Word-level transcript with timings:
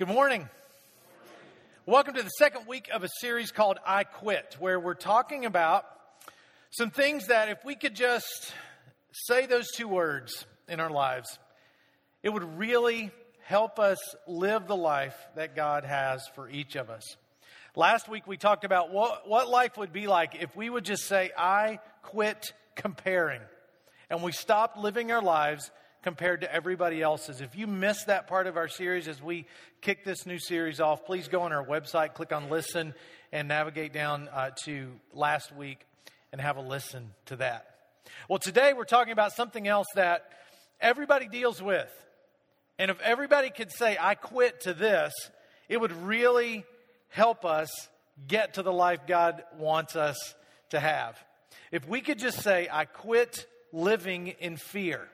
Good 0.00 0.08
morning. 0.08 0.48
Welcome 1.84 2.14
to 2.14 2.22
the 2.22 2.30
second 2.30 2.66
week 2.66 2.88
of 2.90 3.04
a 3.04 3.08
series 3.20 3.52
called 3.52 3.76
I 3.84 4.04
Quit, 4.04 4.56
where 4.58 4.80
we're 4.80 4.94
talking 4.94 5.44
about 5.44 5.84
some 6.70 6.90
things 6.90 7.26
that 7.26 7.50
if 7.50 7.62
we 7.66 7.74
could 7.74 7.94
just 7.94 8.54
say 9.12 9.44
those 9.44 9.70
two 9.76 9.86
words 9.86 10.46
in 10.68 10.80
our 10.80 10.88
lives, 10.88 11.38
it 12.22 12.30
would 12.30 12.58
really 12.58 13.10
help 13.44 13.78
us 13.78 13.98
live 14.26 14.66
the 14.66 14.74
life 14.74 15.14
that 15.36 15.54
God 15.54 15.84
has 15.84 16.26
for 16.34 16.48
each 16.48 16.76
of 16.76 16.88
us. 16.88 17.04
Last 17.76 18.08
week 18.08 18.26
we 18.26 18.38
talked 18.38 18.64
about 18.64 18.90
what, 18.90 19.28
what 19.28 19.50
life 19.50 19.76
would 19.76 19.92
be 19.92 20.06
like 20.06 20.34
if 20.40 20.56
we 20.56 20.70
would 20.70 20.86
just 20.86 21.04
say, 21.04 21.30
I 21.36 21.78
quit 22.04 22.54
comparing. 22.74 23.42
And 24.08 24.22
we 24.22 24.32
stopped 24.32 24.78
living 24.78 25.12
our 25.12 25.20
lives 25.20 25.70
compared 26.02 26.40
to 26.40 26.52
everybody 26.52 27.02
else's. 27.02 27.40
If 27.40 27.56
you 27.56 27.66
missed 27.66 28.06
that 28.06 28.26
part 28.26 28.46
of 28.46 28.56
our 28.56 28.68
series 28.68 29.08
as 29.08 29.22
we 29.22 29.46
kick 29.80 30.04
this 30.04 30.26
new 30.26 30.38
series 30.38 30.80
off, 30.80 31.04
please 31.04 31.28
go 31.28 31.42
on 31.42 31.52
our 31.52 31.64
website, 31.64 32.14
click 32.14 32.32
on 32.32 32.48
listen, 32.48 32.94
and 33.32 33.48
navigate 33.48 33.92
down 33.92 34.28
uh, 34.28 34.50
to 34.64 34.90
last 35.12 35.54
week 35.54 35.86
and 36.32 36.40
have 36.40 36.56
a 36.56 36.60
listen 36.60 37.10
to 37.26 37.36
that. 37.36 37.74
Well, 38.28 38.38
today 38.38 38.72
we're 38.72 38.84
talking 38.84 39.12
about 39.12 39.32
something 39.32 39.68
else 39.68 39.86
that 39.94 40.30
everybody 40.80 41.28
deals 41.28 41.62
with. 41.62 41.90
And 42.78 42.90
if 42.90 43.00
everybody 43.02 43.50
could 43.50 43.70
say, 43.70 43.98
I 44.00 44.14
quit 44.14 44.62
to 44.62 44.74
this, 44.74 45.12
it 45.68 45.78
would 45.78 45.92
really 45.92 46.64
help 47.08 47.44
us 47.44 47.68
get 48.26 48.54
to 48.54 48.62
the 48.62 48.72
life 48.72 49.00
God 49.06 49.42
wants 49.58 49.96
us 49.96 50.34
to 50.70 50.80
have. 50.80 51.18
If 51.70 51.86
we 51.86 52.00
could 52.00 52.18
just 52.18 52.42
say, 52.42 52.68
I 52.70 52.86
quit 52.86 53.46
living 53.72 54.28
in 54.28 54.56
fear. 54.56 55.08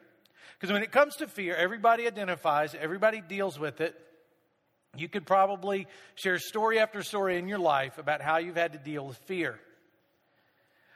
Because 0.59 0.73
when 0.73 0.83
it 0.83 0.91
comes 0.91 1.17
to 1.17 1.27
fear, 1.27 1.55
everybody 1.55 2.07
identifies, 2.07 2.75
everybody 2.75 3.21
deals 3.21 3.59
with 3.59 3.81
it. 3.81 3.95
You 4.97 5.09
could 5.09 5.27
probably 5.27 5.87
share 6.15 6.39
story 6.39 6.79
after 6.79 7.03
story 7.03 7.37
in 7.37 7.49
your 7.49 7.59
life 7.59 7.99
about 7.99 8.23
how 8.23 8.39
you've 8.39 8.57
had 8.57 8.73
to 8.73 8.79
deal 8.79 9.07
with 9.07 9.19
fear. 9.19 9.61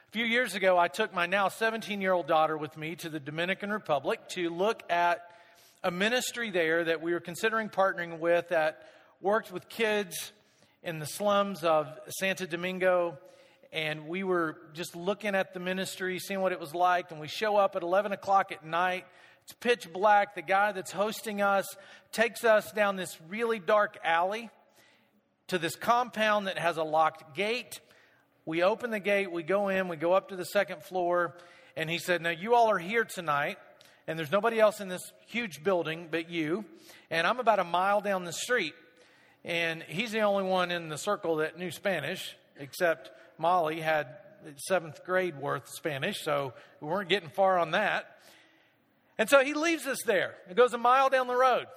A 0.07 0.11
few 0.11 0.25
years 0.25 0.55
ago, 0.55 0.77
I 0.77 0.87
took 0.87 1.13
my 1.13 1.27
now 1.27 1.47
17 1.47 2.01
year 2.01 2.11
old 2.11 2.27
daughter 2.27 2.57
with 2.57 2.75
me 2.75 2.95
to 2.97 3.09
the 3.09 3.19
Dominican 3.19 3.71
Republic 3.71 4.27
to 4.29 4.49
look 4.49 4.81
at 4.89 5.21
a 5.83 5.91
ministry 5.91 6.49
there 6.49 6.83
that 6.83 7.01
we 7.01 7.13
were 7.13 7.19
considering 7.19 7.69
partnering 7.69 8.19
with 8.19 8.49
that 8.49 8.87
worked 9.21 9.51
with 9.51 9.69
kids 9.69 10.31
in 10.83 10.99
the 10.99 11.05
slums 11.05 11.63
of 11.63 11.87
Santo 12.19 12.45
Domingo. 12.45 13.17
And 13.71 14.07
we 14.07 14.23
were 14.23 14.57
just 14.73 14.95
looking 14.95 15.33
at 15.33 15.53
the 15.53 15.59
ministry, 15.59 16.19
seeing 16.19 16.41
what 16.41 16.51
it 16.51 16.59
was 16.59 16.75
like. 16.75 17.11
And 17.11 17.19
we 17.19 17.27
show 17.27 17.55
up 17.55 17.75
at 17.75 17.83
11 17.83 18.11
o'clock 18.11 18.51
at 18.51 18.65
night 18.65 19.05
it's 19.43 19.53
pitch 19.53 19.91
black. 19.91 20.35
The 20.35 20.41
guy 20.41 20.71
that's 20.71 20.91
hosting 20.91 21.41
us 21.41 21.65
takes 22.11 22.43
us 22.43 22.71
down 22.71 22.95
this 22.95 23.17
really 23.29 23.59
dark 23.59 23.97
alley 24.03 24.49
to 25.47 25.57
this 25.57 25.75
compound 25.75 26.47
that 26.47 26.57
has 26.57 26.77
a 26.77 26.83
locked 26.83 27.35
gate. 27.35 27.79
We 28.45 28.63
open 28.63 28.89
the 28.89 28.99
gate, 28.99 29.31
we 29.31 29.43
go 29.43 29.69
in, 29.69 29.87
we 29.87 29.97
go 29.97 30.13
up 30.13 30.29
to 30.29 30.35
the 30.35 30.45
second 30.45 30.83
floor, 30.83 31.35
and 31.75 31.89
he 31.89 31.97
said, 31.97 32.21
Now, 32.21 32.29
you 32.29 32.55
all 32.55 32.69
are 32.71 32.77
here 32.77 33.03
tonight, 33.03 33.57
and 34.07 34.17
there's 34.17 34.31
nobody 34.31 34.59
else 34.59 34.79
in 34.79 34.87
this 34.87 35.11
huge 35.27 35.63
building 35.63 36.07
but 36.09 36.29
you, 36.29 36.65
and 37.09 37.27
I'm 37.27 37.39
about 37.39 37.59
a 37.59 37.63
mile 37.63 38.01
down 38.01 38.25
the 38.25 38.33
street. 38.33 38.73
And 39.43 39.83
he's 39.83 40.11
the 40.11 40.21
only 40.21 40.43
one 40.43 40.71
in 40.71 40.89
the 40.89 40.97
circle 40.97 41.37
that 41.37 41.57
knew 41.57 41.71
Spanish, 41.71 42.35
except 42.57 43.09
Molly 43.37 43.79
had 43.79 44.07
seventh 44.57 45.03
grade 45.03 45.37
worth 45.39 45.67
Spanish, 45.69 46.21
so 46.23 46.53
we 46.79 46.87
weren't 46.87 47.09
getting 47.09 47.29
far 47.29 47.59
on 47.59 47.71
that. 47.71 48.17
And 49.21 49.29
so 49.29 49.43
he 49.43 49.53
leaves 49.53 49.85
us 49.85 49.99
there. 50.03 50.33
It 50.49 50.57
goes 50.57 50.73
a 50.73 50.79
mile 50.79 51.11
down 51.11 51.27
the 51.27 51.35
road. 51.35 51.67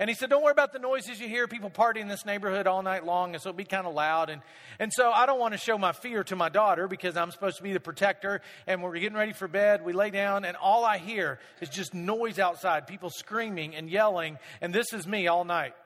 And 0.00 0.10
he 0.10 0.16
said, 0.16 0.30
Don't 0.30 0.42
worry 0.42 0.50
about 0.50 0.72
the 0.72 0.80
noises 0.80 1.20
you 1.20 1.28
hear. 1.28 1.46
People 1.46 1.70
party 1.70 2.00
in 2.00 2.08
this 2.08 2.26
neighborhood 2.26 2.66
all 2.66 2.82
night 2.82 3.06
long, 3.06 3.34
and 3.34 3.40
so 3.40 3.50
it'll 3.50 3.56
be 3.56 3.62
kind 3.62 3.86
of 3.86 3.94
loud. 3.94 4.30
And, 4.30 4.42
and 4.80 4.92
so 4.92 5.12
I 5.12 5.24
don't 5.26 5.38
want 5.38 5.54
to 5.54 5.58
show 5.58 5.78
my 5.78 5.92
fear 5.92 6.24
to 6.24 6.34
my 6.34 6.48
daughter 6.48 6.88
because 6.88 7.16
I'm 7.16 7.30
supposed 7.30 7.58
to 7.58 7.62
be 7.62 7.72
the 7.72 7.78
protector. 7.78 8.40
And 8.66 8.82
we're 8.82 8.98
getting 8.98 9.16
ready 9.16 9.32
for 9.32 9.46
bed. 9.46 9.84
We 9.84 9.92
lay 9.92 10.10
down, 10.10 10.44
and 10.44 10.56
all 10.56 10.84
I 10.84 10.98
hear 10.98 11.38
is 11.60 11.68
just 11.68 11.94
noise 11.94 12.40
outside, 12.40 12.88
people 12.88 13.10
screaming 13.10 13.76
and 13.76 13.88
yelling. 13.88 14.38
And 14.60 14.74
this 14.74 14.92
is 14.92 15.06
me 15.06 15.28
all 15.28 15.44
night. 15.44 15.76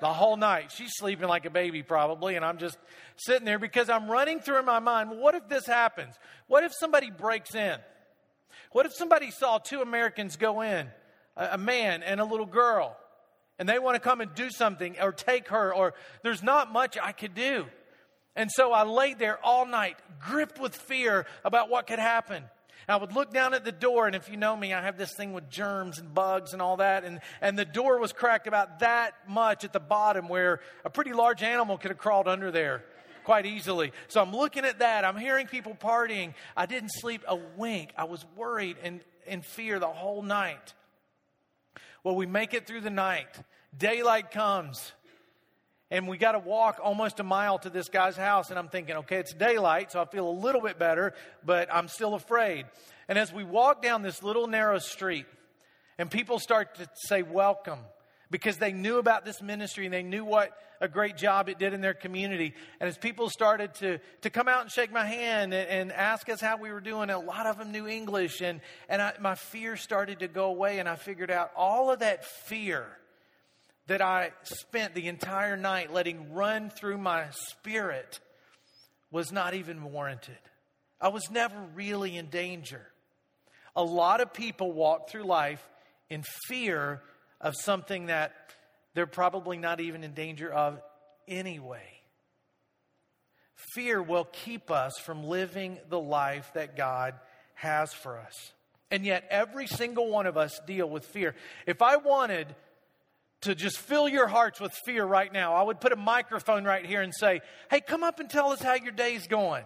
The 0.00 0.12
whole 0.12 0.36
night. 0.36 0.70
She's 0.70 0.92
sleeping 0.98 1.28
like 1.28 1.46
a 1.46 1.50
baby, 1.50 1.82
probably. 1.82 2.36
And 2.36 2.44
I'm 2.44 2.58
just 2.58 2.76
sitting 3.16 3.46
there 3.46 3.58
because 3.58 3.88
I'm 3.88 4.10
running 4.10 4.40
through 4.40 4.58
in 4.58 4.66
my 4.66 4.80
mind 4.80 5.12
what 5.12 5.34
if 5.34 5.48
this 5.48 5.64
happens? 5.64 6.14
What 6.46 6.62
if 6.62 6.74
somebody 6.78 7.10
breaks 7.10 7.54
in? 7.54 7.78
What 8.72 8.86
if 8.86 8.92
somebody 8.94 9.30
saw 9.30 9.58
two 9.58 9.80
Americans 9.80 10.36
go 10.36 10.60
in, 10.62 10.88
a, 11.36 11.48
a 11.52 11.58
man 11.58 12.02
and 12.02 12.20
a 12.20 12.24
little 12.24 12.46
girl, 12.46 12.96
and 13.58 13.68
they 13.68 13.78
want 13.78 13.96
to 13.96 14.00
come 14.00 14.20
and 14.20 14.34
do 14.34 14.50
something 14.50 14.96
or 15.00 15.12
take 15.12 15.48
her, 15.48 15.74
or 15.74 15.94
there's 16.22 16.42
not 16.42 16.72
much 16.72 16.96
I 17.00 17.12
could 17.12 17.34
do. 17.34 17.66
And 18.36 18.50
so 18.52 18.72
I 18.72 18.84
laid 18.84 19.18
there 19.18 19.38
all 19.42 19.66
night, 19.66 19.96
gripped 20.20 20.60
with 20.60 20.74
fear 20.74 21.26
about 21.44 21.70
what 21.70 21.86
could 21.86 21.98
happen. 21.98 22.44
I 22.88 22.96
would 22.96 23.12
look 23.12 23.32
down 23.32 23.52
at 23.52 23.64
the 23.64 23.72
door, 23.72 24.06
and 24.06 24.16
if 24.16 24.30
you 24.30 24.38
know 24.38 24.56
me, 24.56 24.72
I 24.72 24.82
have 24.82 24.96
this 24.96 25.12
thing 25.12 25.34
with 25.34 25.50
germs 25.50 25.98
and 25.98 26.14
bugs 26.14 26.54
and 26.54 26.62
all 26.62 26.78
that. 26.78 27.04
And, 27.04 27.20
and 27.42 27.58
the 27.58 27.66
door 27.66 27.98
was 27.98 28.14
cracked 28.14 28.46
about 28.46 28.78
that 28.78 29.12
much 29.28 29.64
at 29.64 29.74
the 29.74 29.80
bottom 29.80 30.28
where 30.28 30.60
a 30.84 30.90
pretty 30.90 31.12
large 31.12 31.42
animal 31.42 31.76
could 31.76 31.90
have 31.90 31.98
crawled 31.98 32.28
under 32.28 32.50
there 32.50 32.84
quite 33.28 33.44
easily. 33.44 33.92
So 34.06 34.22
I'm 34.22 34.32
looking 34.32 34.64
at 34.64 34.78
that. 34.78 35.04
I'm 35.04 35.18
hearing 35.18 35.48
people 35.48 35.76
partying. 35.78 36.32
I 36.56 36.64
didn't 36.64 36.88
sleep 36.88 37.22
a 37.28 37.36
wink. 37.58 37.90
I 37.94 38.04
was 38.04 38.24
worried 38.36 38.78
and 38.82 39.02
in 39.26 39.42
fear 39.42 39.78
the 39.78 39.86
whole 39.86 40.22
night. 40.22 40.72
Well, 42.02 42.16
we 42.16 42.24
make 42.24 42.54
it 42.54 42.66
through 42.66 42.80
the 42.80 42.88
night. 42.88 43.28
Daylight 43.76 44.30
comes. 44.30 44.94
And 45.90 46.08
we 46.08 46.16
got 46.16 46.32
to 46.32 46.38
walk 46.38 46.80
almost 46.82 47.20
a 47.20 47.22
mile 47.22 47.58
to 47.58 47.68
this 47.68 47.90
guy's 47.90 48.16
house. 48.16 48.48
And 48.48 48.58
I'm 48.58 48.70
thinking, 48.70 48.96
okay, 48.96 49.16
it's 49.16 49.34
daylight, 49.34 49.92
so 49.92 50.00
I 50.00 50.06
feel 50.06 50.26
a 50.26 50.32
little 50.32 50.62
bit 50.62 50.78
better, 50.78 51.12
but 51.44 51.68
I'm 51.70 51.88
still 51.88 52.14
afraid. 52.14 52.64
And 53.08 53.18
as 53.18 53.30
we 53.30 53.44
walk 53.44 53.82
down 53.82 54.00
this 54.00 54.22
little 54.22 54.46
narrow 54.46 54.78
street, 54.78 55.26
and 55.98 56.10
people 56.10 56.38
start 56.38 56.76
to 56.76 56.88
say, 56.94 57.20
welcome, 57.20 57.80
because 58.30 58.58
they 58.58 58.72
knew 58.72 58.98
about 58.98 59.24
this 59.24 59.40
ministry 59.40 59.86
and 59.86 59.94
they 59.94 60.02
knew 60.02 60.24
what 60.24 60.52
a 60.80 60.88
great 60.88 61.16
job 61.16 61.48
it 61.48 61.58
did 61.58 61.72
in 61.72 61.80
their 61.80 61.94
community. 61.94 62.54
And 62.80 62.88
as 62.88 62.96
people 62.96 63.30
started 63.30 63.74
to, 63.76 63.98
to 64.22 64.30
come 64.30 64.48
out 64.48 64.62
and 64.62 64.70
shake 64.70 64.92
my 64.92 65.06
hand 65.06 65.52
and, 65.52 65.68
and 65.68 65.92
ask 65.92 66.28
us 66.28 66.40
how 66.40 66.56
we 66.56 66.70
were 66.70 66.80
doing, 66.80 67.10
a 67.10 67.18
lot 67.18 67.46
of 67.46 67.58
them 67.58 67.72
knew 67.72 67.86
English. 67.88 68.40
And, 68.40 68.60
and 68.88 69.02
I, 69.02 69.14
my 69.20 69.34
fear 69.34 69.76
started 69.76 70.20
to 70.20 70.28
go 70.28 70.46
away. 70.46 70.78
And 70.78 70.88
I 70.88 70.96
figured 70.96 71.30
out 71.30 71.50
all 71.56 71.90
of 71.90 72.00
that 72.00 72.24
fear 72.24 72.86
that 73.88 74.02
I 74.02 74.32
spent 74.42 74.94
the 74.94 75.08
entire 75.08 75.56
night 75.56 75.92
letting 75.92 76.34
run 76.34 76.70
through 76.70 76.98
my 76.98 77.24
spirit 77.30 78.20
was 79.10 79.32
not 79.32 79.54
even 79.54 79.82
warranted. 79.90 80.38
I 81.00 81.08
was 81.08 81.30
never 81.30 81.58
really 81.74 82.16
in 82.16 82.26
danger. 82.26 82.86
A 83.74 83.82
lot 83.82 84.20
of 84.20 84.32
people 84.32 84.72
walk 84.72 85.08
through 85.08 85.24
life 85.24 85.66
in 86.10 86.22
fear 86.48 87.00
of 87.40 87.54
something 87.56 88.06
that 88.06 88.34
they're 88.94 89.06
probably 89.06 89.58
not 89.58 89.80
even 89.80 90.04
in 90.04 90.12
danger 90.12 90.50
of 90.50 90.80
anyway. 91.26 92.00
Fear 93.74 94.02
will 94.02 94.24
keep 94.24 94.70
us 94.70 94.98
from 94.98 95.24
living 95.24 95.78
the 95.88 96.00
life 96.00 96.50
that 96.54 96.76
God 96.76 97.14
has 97.54 97.92
for 97.92 98.18
us. 98.18 98.52
And 98.90 99.04
yet, 99.04 99.26
every 99.30 99.66
single 99.66 100.08
one 100.08 100.26
of 100.26 100.36
us 100.36 100.60
deal 100.66 100.88
with 100.88 101.04
fear. 101.04 101.34
If 101.66 101.82
I 101.82 101.96
wanted 101.96 102.54
to 103.42 103.54
just 103.54 103.78
fill 103.78 104.08
your 104.08 104.26
hearts 104.26 104.60
with 104.60 104.72
fear 104.84 105.04
right 105.04 105.32
now, 105.32 105.54
I 105.54 105.62
would 105.62 105.80
put 105.80 105.92
a 105.92 105.96
microphone 105.96 106.64
right 106.64 106.84
here 106.84 107.02
and 107.02 107.12
say, 107.14 107.40
Hey, 107.70 107.80
come 107.80 108.02
up 108.02 108.20
and 108.20 108.30
tell 108.30 108.50
us 108.50 108.62
how 108.62 108.74
your 108.74 108.92
day's 108.92 109.26
going. 109.26 109.64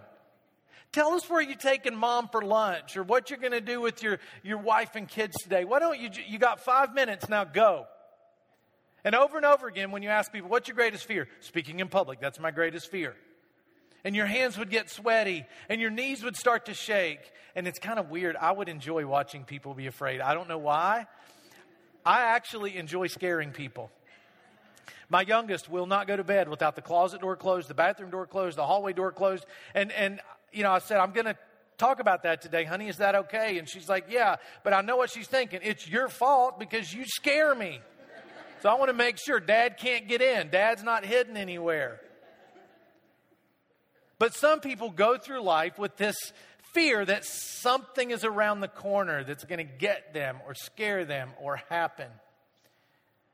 Tell 0.93 1.13
us 1.13 1.27
where 1.27 1.41
you're 1.41 1.55
taking 1.55 1.95
mom 1.95 2.29
for 2.29 2.43
lunch 2.43 2.95
or 2.95 3.03
what 3.03 3.31
you're 3.31 3.39
going 3.39 3.51
to 3.51 3.61
do 3.61 3.81
with 3.81 4.03
your, 4.03 4.19
your 4.43 4.59
wife 4.59 4.95
and 4.95 5.07
kids 5.07 5.35
today. 5.41 5.65
Why 5.65 5.79
don't 5.79 5.99
you, 5.99 6.11
you 6.27 6.37
got 6.37 6.59
five 6.59 6.93
minutes, 6.93 7.27
now 7.27 7.43
go. 7.43 7.87
And 9.03 9.15
over 9.15 9.35
and 9.35 9.45
over 9.45 9.67
again, 9.67 9.89
when 9.89 10.03
you 10.03 10.09
ask 10.09 10.31
people, 10.31 10.49
what's 10.49 10.67
your 10.67 10.75
greatest 10.75 11.05
fear? 11.05 11.27
Speaking 11.39 11.79
in 11.79 11.87
public, 11.89 12.21
that's 12.21 12.39
my 12.39 12.51
greatest 12.51 12.91
fear. 12.91 13.15
And 14.03 14.15
your 14.15 14.27
hands 14.27 14.55
would 14.59 14.69
get 14.69 14.91
sweaty 14.91 15.45
and 15.67 15.81
your 15.81 15.89
knees 15.89 16.23
would 16.23 16.35
start 16.35 16.67
to 16.67 16.75
shake. 16.75 17.19
And 17.55 17.67
it's 17.67 17.79
kind 17.79 17.97
of 17.97 18.11
weird. 18.11 18.35
I 18.35 18.51
would 18.51 18.69
enjoy 18.69 19.07
watching 19.07 19.45
people 19.45 19.73
be 19.73 19.87
afraid. 19.87 20.21
I 20.21 20.35
don't 20.35 20.47
know 20.47 20.59
why. 20.59 21.07
I 22.05 22.21
actually 22.21 22.77
enjoy 22.77 23.07
scaring 23.07 23.51
people. 23.51 23.89
My 25.09 25.21
youngest 25.21 25.69
will 25.69 25.87
not 25.87 26.05
go 26.05 26.15
to 26.15 26.23
bed 26.23 26.49
without 26.49 26.75
the 26.75 26.81
closet 26.81 27.21
door 27.21 27.35
closed, 27.35 27.67
the 27.67 27.73
bathroom 27.73 28.11
door 28.11 28.27
closed, 28.27 28.57
the 28.57 28.65
hallway 28.65 28.93
door 28.93 29.11
closed. 29.11 29.45
And, 29.73 29.91
and 29.91 30.19
you 30.53 30.63
know, 30.63 30.71
I 30.71 30.79
said, 30.79 30.97
I'm 30.97 31.11
going 31.11 31.25
to 31.25 31.37
talk 31.77 31.99
about 31.99 32.23
that 32.23 32.41
today, 32.41 32.63
honey. 32.63 32.87
Is 32.87 32.97
that 32.97 33.15
okay? 33.15 33.57
And 33.57 33.67
she's 33.67 33.89
like, 33.89 34.05
Yeah, 34.09 34.37
but 34.63 34.73
I 34.73 34.81
know 34.81 34.97
what 34.97 35.09
she's 35.09 35.27
thinking. 35.27 35.59
It's 35.63 35.87
your 35.87 36.09
fault 36.09 36.59
because 36.59 36.93
you 36.93 37.05
scare 37.05 37.53
me. 37.55 37.79
So 38.61 38.69
I 38.69 38.75
want 38.75 38.87
to 38.89 38.93
make 38.93 39.17
sure 39.17 39.41
dad 39.41 39.77
can't 39.77 40.07
get 40.07 40.21
in. 40.21 40.49
Dad's 40.49 40.83
not 40.83 41.03
hidden 41.03 41.35
anywhere. 41.35 41.99
But 44.19 44.33
some 44.33 44.61
people 44.61 44.89
go 44.89 45.17
through 45.17 45.41
life 45.41 45.77
with 45.77 45.97
this 45.97 46.15
fear 46.73 47.03
that 47.03 47.25
something 47.25 48.11
is 48.11 48.23
around 48.23 48.61
the 48.61 48.69
corner 48.69 49.23
that's 49.25 49.43
going 49.43 49.57
to 49.57 49.65
get 49.65 50.13
them 50.13 50.37
or 50.47 50.55
scare 50.55 51.03
them 51.03 51.31
or 51.41 51.57
happen. 51.69 52.07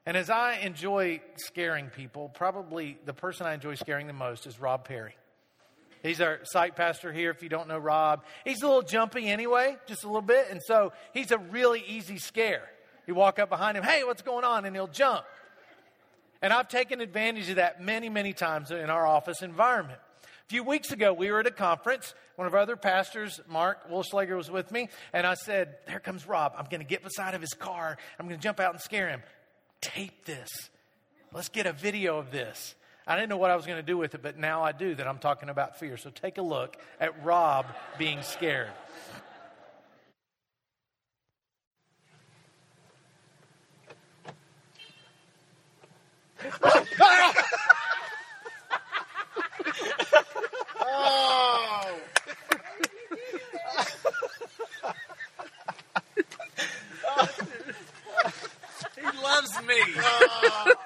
And 0.06 0.18
as 0.18 0.32
I 0.32 0.56
enjoy 0.56 1.22
scaring 1.36 1.90
people, 1.90 2.30
probably 2.30 2.98
the 3.06 3.14
person 3.14 3.46
I 3.46 3.54
enjoy 3.54 3.76
scaring 3.76 4.08
the 4.08 4.14
most 4.14 4.48
is 4.48 4.60
Rob 4.60 4.86
Perry. 4.86 5.16
He's 6.02 6.22
our 6.22 6.40
site 6.44 6.76
pastor 6.76 7.12
here. 7.12 7.30
If 7.32 7.44
you 7.44 7.50
don't 7.50 7.68
know 7.68 7.78
Rob, 7.78 8.24
he's 8.46 8.62
a 8.62 8.68
little 8.68 8.82
jumpy 8.82 9.28
anyway, 9.28 9.78
just 9.88 10.04
a 10.04 10.08
little 10.08 10.22
bit. 10.22 10.48
And 10.50 10.62
so 10.64 10.94
he's 11.14 11.32
a 11.32 11.38
really 11.38 11.84
easy 11.88 12.18
scare. 12.18 12.70
You 13.06 13.16
walk 13.16 13.40
up 13.40 13.50
behind 13.50 13.76
him, 13.76 13.84
hey, 13.84 14.04
what's 14.04 14.22
going 14.22 14.46
on? 14.46 14.66
And 14.66 14.76
he'll 14.76 14.88
jump. 14.88 15.26
And 16.42 16.54
I've 16.54 16.70
taken 16.70 17.02
advantage 17.02 17.50
of 17.50 17.58
that 17.58 17.82
many, 17.82 18.08
many 18.08 18.34
times 18.34 18.72
in 18.72 18.90
our 18.90 19.06
office 19.06 19.42
environment. 19.42 20.00
A 20.24 20.50
few 20.50 20.64
weeks 20.64 20.92
ago, 20.92 21.12
we 21.12 21.32
were 21.32 21.42
at 21.42 21.48
a 21.48 21.52
conference. 21.52 22.14
One 22.36 22.48
of 22.48 22.54
our 22.54 22.62
other 22.62 22.78
pastors, 22.78 23.42
Mark 23.50 23.90
Wolschlager, 23.90 24.38
was 24.38 24.50
with 24.50 24.72
me. 24.72 24.90
And 25.12 25.28
I 25.28 25.34
said, 25.34 25.78
There 25.86 26.00
comes 26.00 26.28
Rob. 26.28 26.54
I'm 26.58 26.66
going 26.66 26.80
to 26.80 26.88
get 26.88 27.04
beside 27.04 27.36
of 27.36 27.42
his 27.42 27.54
car. 27.54 27.98
I'm 28.18 28.28
going 28.28 28.40
to 28.40 28.44
jump 28.44 28.60
out 28.60 28.72
and 28.72 28.82
scare 28.82 29.10
him. 29.10 29.22
Tape 29.82 30.26
this. 30.26 30.50
Let's 31.34 31.50
get 31.50 31.68
a 31.68 31.74
video 31.74 32.18
of 32.18 32.32
this. 32.32 32.76
I 33.10 33.16
didn't 33.16 33.30
know 33.30 33.38
what 33.38 33.50
I 33.50 33.56
was 33.56 33.66
going 33.66 33.80
to 33.80 33.84
do 33.84 33.98
with 33.98 34.14
it, 34.14 34.22
but 34.22 34.38
now 34.38 34.64
I 34.64 34.72
do 34.72 34.94
that 34.94 35.08
I'm 35.08 35.18
talking 35.18 35.50
about 35.50 35.80
fear. 35.80 35.98
So 35.98 36.12
take 36.12 36.38
a 36.38 36.44
look 36.44 36.78
at 37.00 37.26
Rob 37.26 37.66
being 37.98 38.22
scared. 38.22 38.70
oh. 50.80 52.00
he 58.96 59.02
loves 59.24 59.60
me. 59.64 59.82
He 59.84 59.94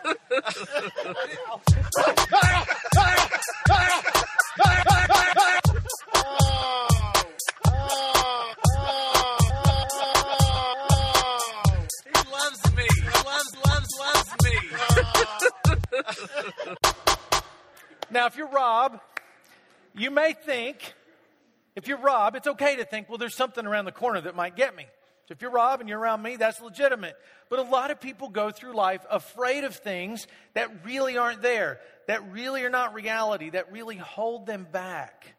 it's 22.43 22.49
okay 22.49 22.75
to 22.75 22.83
think, 22.83 23.07
well, 23.07 23.17
there's 23.17 23.35
something 23.35 23.65
around 23.65 23.85
the 23.85 23.93
corner 23.93 24.19
that 24.19 24.35
might 24.35 24.57
get 24.57 24.75
me. 24.75 24.85
So 25.27 25.31
if 25.31 25.41
you're 25.41 25.49
Rob 25.49 25.79
and 25.79 25.87
you're 25.87 25.97
around 25.99 26.21
me, 26.21 26.35
that's 26.35 26.59
legitimate. 26.59 27.15
But 27.49 27.59
a 27.59 27.63
lot 27.63 27.89
of 27.89 28.01
people 28.01 28.27
go 28.27 28.51
through 28.51 28.75
life 28.75 29.05
afraid 29.09 29.63
of 29.63 29.77
things 29.77 30.27
that 30.53 30.85
really 30.85 31.15
aren't 31.15 31.41
there, 31.41 31.79
that 32.07 32.33
really 32.33 32.65
are 32.65 32.69
not 32.69 32.93
reality, 32.93 33.51
that 33.51 33.71
really 33.71 33.95
hold 33.95 34.45
them 34.45 34.67
back 34.69 35.35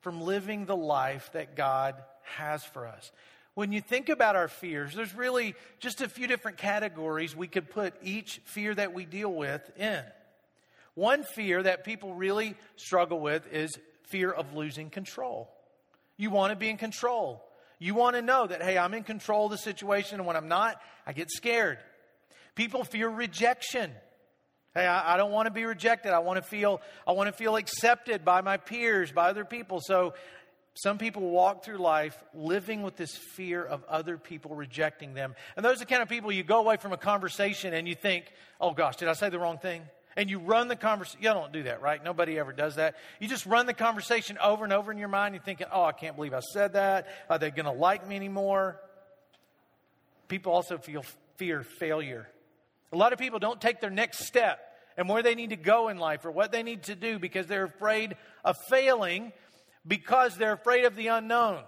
from 0.00 0.22
living 0.22 0.64
the 0.64 0.76
life 0.76 1.28
that 1.34 1.56
God 1.56 2.02
has 2.38 2.64
for 2.64 2.86
us. 2.86 3.12
When 3.52 3.70
you 3.70 3.82
think 3.82 4.08
about 4.08 4.34
our 4.34 4.48
fears, 4.48 4.94
there's 4.94 5.14
really 5.14 5.54
just 5.78 6.00
a 6.00 6.08
few 6.08 6.26
different 6.26 6.56
categories 6.56 7.36
we 7.36 7.48
could 7.48 7.68
put 7.68 7.92
each 8.02 8.40
fear 8.46 8.74
that 8.74 8.94
we 8.94 9.04
deal 9.04 9.30
with 9.30 9.60
in. 9.78 10.02
One 10.94 11.22
fear 11.22 11.62
that 11.62 11.84
people 11.84 12.14
really 12.14 12.54
struggle 12.76 13.20
with 13.20 13.46
is 13.52 13.78
fear 14.04 14.30
of 14.30 14.54
losing 14.54 14.88
control. 14.88 15.50
You 16.16 16.30
want 16.30 16.52
to 16.52 16.56
be 16.56 16.68
in 16.68 16.76
control. 16.76 17.42
You 17.78 17.94
want 17.94 18.16
to 18.16 18.22
know 18.22 18.46
that, 18.46 18.62
hey, 18.62 18.78
I'm 18.78 18.94
in 18.94 19.02
control 19.02 19.46
of 19.46 19.50
the 19.50 19.58
situation, 19.58 20.18
and 20.18 20.26
when 20.26 20.36
I'm 20.36 20.48
not, 20.48 20.80
I 21.06 21.12
get 21.12 21.30
scared. 21.30 21.78
People 22.54 22.84
fear 22.84 23.08
rejection. 23.08 23.90
Hey, 24.74 24.86
I, 24.86 25.14
I 25.14 25.16
don't 25.16 25.30
want 25.30 25.46
to 25.46 25.52
be 25.52 25.64
rejected. 25.64 26.12
I 26.12 26.20
want 26.20 26.42
to 26.42 26.42
feel, 26.42 26.80
I 27.06 27.12
want 27.12 27.28
to 27.28 27.32
feel 27.32 27.56
accepted 27.56 28.24
by 28.24 28.40
my 28.40 28.56
peers, 28.56 29.12
by 29.12 29.28
other 29.28 29.44
people. 29.44 29.80
So 29.82 30.14
some 30.74 30.98
people 30.98 31.22
walk 31.22 31.64
through 31.64 31.78
life 31.78 32.16
living 32.34 32.82
with 32.82 32.96
this 32.96 33.16
fear 33.16 33.64
of 33.64 33.84
other 33.84 34.18
people 34.18 34.54
rejecting 34.54 35.14
them. 35.14 35.34
And 35.56 35.64
those 35.64 35.76
are 35.76 35.80
the 35.80 35.86
kind 35.86 36.02
of 36.02 36.08
people 36.08 36.30
you 36.30 36.42
go 36.42 36.58
away 36.58 36.76
from 36.76 36.92
a 36.92 36.98
conversation 36.98 37.72
and 37.72 37.88
you 37.88 37.94
think, 37.94 38.26
oh 38.60 38.72
gosh, 38.72 38.96
did 38.96 39.08
I 39.08 39.14
say 39.14 39.30
the 39.30 39.38
wrong 39.38 39.58
thing? 39.58 39.82
And 40.16 40.30
you 40.30 40.38
run 40.38 40.68
the 40.68 40.76
conversation. 40.76 41.22
Y'all 41.22 41.34
don't 41.34 41.52
do 41.52 41.64
that, 41.64 41.82
right? 41.82 42.02
Nobody 42.02 42.38
ever 42.38 42.52
does 42.52 42.76
that. 42.76 42.96
You 43.20 43.28
just 43.28 43.44
run 43.44 43.66
the 43.66 43.74
conversation 43.74 44.38
over 44.38 44.64
and 44.64 44.72
over 44.72 44.90
in 44.90 44.98
your 44.98 45.08
mind. 45.08 45.34
You're 45.34 45.44
thinking, 45.44 45.66
oh, 45.70 45.84
I 45.84 45.92
can't 45.92 46.16
believe 46.16 46.32
I 46.32 46.40
said 46.40 46.72
that. 46.72 47.06
Are 47.28 47.38
they 47.38 47.50
going 47.50 47.66
to 47.66 47.72
like 47.72 48.08
me 48.08 48.16
anymore? 48.16 48.80
People 50.28 50.52
also 50.52 50.78
feel 50.78 51.04
fear 51.36 51.62
failure. 51.62 52.26
A 52.92 52.96
lot 52.96 53.12
of 53.12 53.18
people 53.18 53.38
don't 53.38 53.60
take 53.60 53.80
their 53.80 53.90
next 53.90 54.26
step 54.26 54.58
and 54.96 55.08
where 55.08 55.22
they 55.22 55.34
need 55.34 55.50
to 55.50 55.56
go 55.56 55.88
in 55.88 55.98
life 55.98 56.24
or 56.24 56.30
what 56.30 56.50
they 56.50 56.62
need 56.62 56.84
to 56.84 56.94
do 56.94 57.18
because 57.18 57.46
they're 57.46 57.64
afraid 57.64 58.16
of 58.44 58.56
failing 58.70 59.32
because 59.86 60.36
they're 60.36 60.54
afraid 60.54 60.84
of 60.84 60.96
the 60.96 61.08
unknown. 61.08 61.62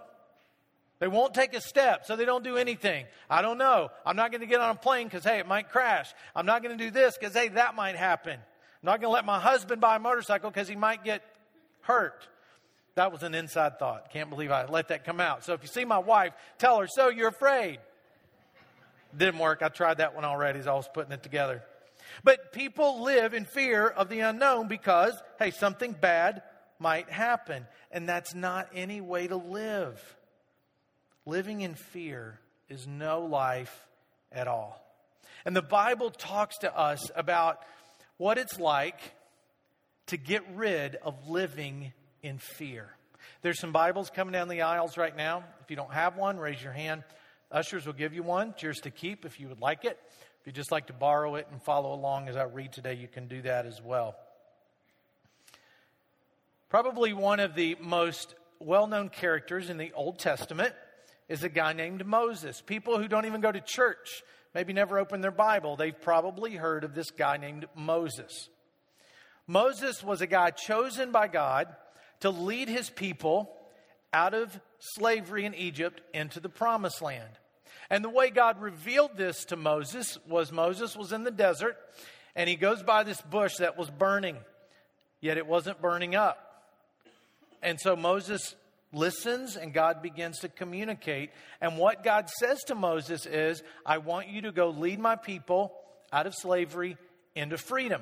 They 0.99 1.07
won't 1.07 1.33
take 1.33 1.53
a 1.53 1.61
step, 1.61 2.05
so 2.05 2.15
they 2.15 2.25
don't 2.25 2.43
do 2.43 2.57
anything. 2.57 3.05
I 3.29 3.41
don't 3.41 3.57
know. 3.57 3.89
I'm 4.05 4.17
not 4.17 4.31
going 4.31 4.41
to 4.41 4.47
get 4.47 4.59
on 4.59 4.71
a 4.71 4.75
plane 4.75 5.07
because, 5.07 5.23
hey, 5.23 5.39
it 5.39 5.47
might 5.47 5.69
crash. 5.69 6.13
I'm 6.35 6.45
not 6.45 6.61
going 6.61 6.77
to 6.77 6.83
do 6.83 6.91
this 6.91 7.17
because, 7.17 7.33
hey, 7.33 7.47
that 7.49 7.73
might 7.73 7.95
happen. 7.95 8.33
I'm 8.33 8.85
not 8.85 8.99
going 8.99 9.09
to 9.09 9.13
let 9.13 9.25
my 9.25 9.39
husband 9.39 9.79
buy 9.79 9.95
a 9.95 9.99
motorcycle 9.99 10.49
because 10.49 10.67
he 10.67 10.75
might 10.75 11.05
get 11.05 11.23
hurt. 11.81 12.27
That 12.95 13.13
was 13.13 13.23
an 13.23 13.33
inside 13.33 13.79
thought. 13.79 14.11
Can't 14.11 14.29
believe 14.29 14.51
I 14.51 14.65
let 14.65 14.89
that 14.89 15.05
come 15.05 15.21
out. 15.21 15.45
So 15.45 15.53
if 15.53 15.61
you 15.61 15.69
see 15.69 15.85
my 15.85 15.99
wife, 15.99 16.33
tell 16.57 16.79
her, 16.79 16.87
so 16.87 17.07
you're 17.07 17.29
afraid. 17.29 17.79
Didn't 19.15 19.39
work. 19.39 19.61
I 19.61 19.69
tried 19.69 19.99
that 19.99 20.15
one 20.15 20.25
already 20.25 20.59
as 20.59 20.67
I 20.67 20.73
was 20.73 20.87
putting 20.93 21.13
it 21.13 21.23
together. 21.23 21.63
But 22.25 22.51
people 22.51 23.03
live 23.03 23.33
in 23.33 23.45
fear 23.45 23.87
of 23.87 24.09
the 24.09 24.19
unknown 24.19 24.67
because, 24.67 25.13
hey, 25.37 25.51
something 25.51 25.93
bad 25.93 26.41
might 26.77 27.09
happen. 27.09 27.65
And 27.89 28.07
that's 28.07 28.35
not 28.35 28.67
any 28.73 28.99
way 28.99 29.27
to 29.27 29.37
live. 29.37 30.17
Living 31.29 31.61
in 31.61 31.75
fear 31.75 32.39
is 32.69 32.87
no 32.87 33.21
life 33.21 33.85
at 34.31 34.47
all. 34.47 34.83
And 35.45 35.55
the 35.55 35.61
Bible 35.61 36.09
talks 36.09 36.57
to 36.59 36.75
us 36.75 37.11
about 37.15 37.59
what 38.17 38.39
it's 38.39 38.59
like 38.59 38.99
to 40.07 40.17
get 40.17 40.41
rid 40.55 40.95
of 40.95 41.29
living 41.29 41.93
in 42.23 42.39
fear. 42.39 42.89
There's 43.43 43.59
some 43.59 43.71
Bibles 43.71 44.09
coming 44.09 44.31
down 44.31 44.47
the 44.47 44.63
aisles 44.63 44.97
right 44.97 45.15
now. 45.15 45.43
If 45.61 45.69
you 45.69 45.75
don't 45.75 45.93
have 45.93 46.17
one, 46.17 46.39
raise 46.39 46.63
your 46.63 46.73
hand. 46.73 47.03
Ushers 47.51 47.85
will 47.85 47.93
give 47.93 48.11
you 48.11 48.23
one. 48.23 48.55
Yours 48.57 48.79
to 48.79 48.89
keep 48.89 49.23
if 49.23 49.39
you 49.39 49.49
would 49.49 49.61
like 49.61 49.85
it. 49.85 49.99
If 50.41 50.47
you'd 50.47 50.55
just 50.55 50.71
like 50.71 50.87
to 50.87 50.93
borrow 50.93 51.35
it 51.35 51.47
and 51.51 51.61
follow 51.61 51.93
along 51.93 52.27
as 52.27 52.37
I 52.37 52.45
read 52.45 52.73
today, 52.73 52.95
you 52.95 53.07
can 53.07 53.27
do 53.27 53.43
that 53.43 53.67
as 53.67 53.79
well. 53.83 54.15
Probably 56.69 57.13
one 57.13 57.39
of 57.39 57.53
the 57.53 57.77
most 57.79 58.33
well 58.57 58.87
known 58.87 59.09
characters 59.09 59.69
in 59.69 59.77
the 59.77 59.93
Old 59.93 60.17
Testament 60.17 60.73
is 61.29 61.43
a 61.43 61.49
guy 61.49 61.73
named 61.73 62.05
Moses. 62.05 62.61
People 62.61 62.97
who 62.97 63.07
don't 63.07 63.25
even 63.25 63.39
go 63.39 63.51
to 63.51 63.61
church, 63.61 64.23
maybe 64.53 64.73
never 64.73 64.99
open 64.99 65.21
their 65.21 65.31
Bible, 65.31 65.75
they've 65.75 66.01
probably 66.01 66.55
heard 66.55 66.83
of 66.83 66.95
this 66.95 67.11
guy 67.11 67.37
named 67.37 67.67
Moses. 67.75 68.49
Moses 69.47 70.03
was 70.03 70.21
a 70.21 70.27
guy 70.27 70.51
chosen 70.51 71.11
by 71.11 71.27
God 71.27 71.67
to 72.19 72.29
lead 72.29 72.67
his 72.67 72.89
people 72.89 73.55
out 74.11 74.33
of 74.33 74.59
slavery 74.79 75.45
in 75.45 75.53
Egypt 75.53 76.01
into 76.13 76.39
the 76.39 76.49
promised 76.49 77.01
land. 77.01 77.29
And 77.89 78.03
the 78.03 78.09
way 78.09 78.29
God 78.29 78.61
revealed 78.61 79.11
this 79.15 79.45
to 79.45 79.55
Moses 79.55 80.17
was 80.27 80.51
Moses 80.51 80.95
was 80.95 81.11
in 81.11 81.23
the 81.23 81.31
desert 81.31 81.77
and 82.35 82.49
he 82.49 82.55
goes 82.55 82.83
by 82.83 83.03
this 83.03 83.21
bush 83.21 83.57
that 83.57 83.77
was 83.77 83.89
burning, 83.89 84.37
yet 85.21 85.37
it 85.37 85.47
wasn't 85.47 85.81
burning 85.81 86.15
up. 86.15 86.63
And 87.61 87.79
so 87.79 87.95
Moses 87.95 88.55
listens 88.91 89.55
and 89.55 89.73
God 89.73 90.01
begins 90.01 90.39
to 90.39 90.49
communicate. 90.49 91.31
And 91.61 91.77
what 91.77 92.03
God 92.03 92.29
says 92.39 92.59
to 92.67 92.75
Moses 92.75 93.25
is, 93.25 93.63
I 93.85 93.99
want 93.99 94.29
you 94.29 94.41
to 94.43 94.51
go 94.51 94.69
lead 94.69 94.99
my 94.99 95.15
people 95.15 95.73
out 96.11 96.27
of 96.27 96.33
slavery 96.35 96.97
into 97.35 97.57
freedom. 97.57 98.01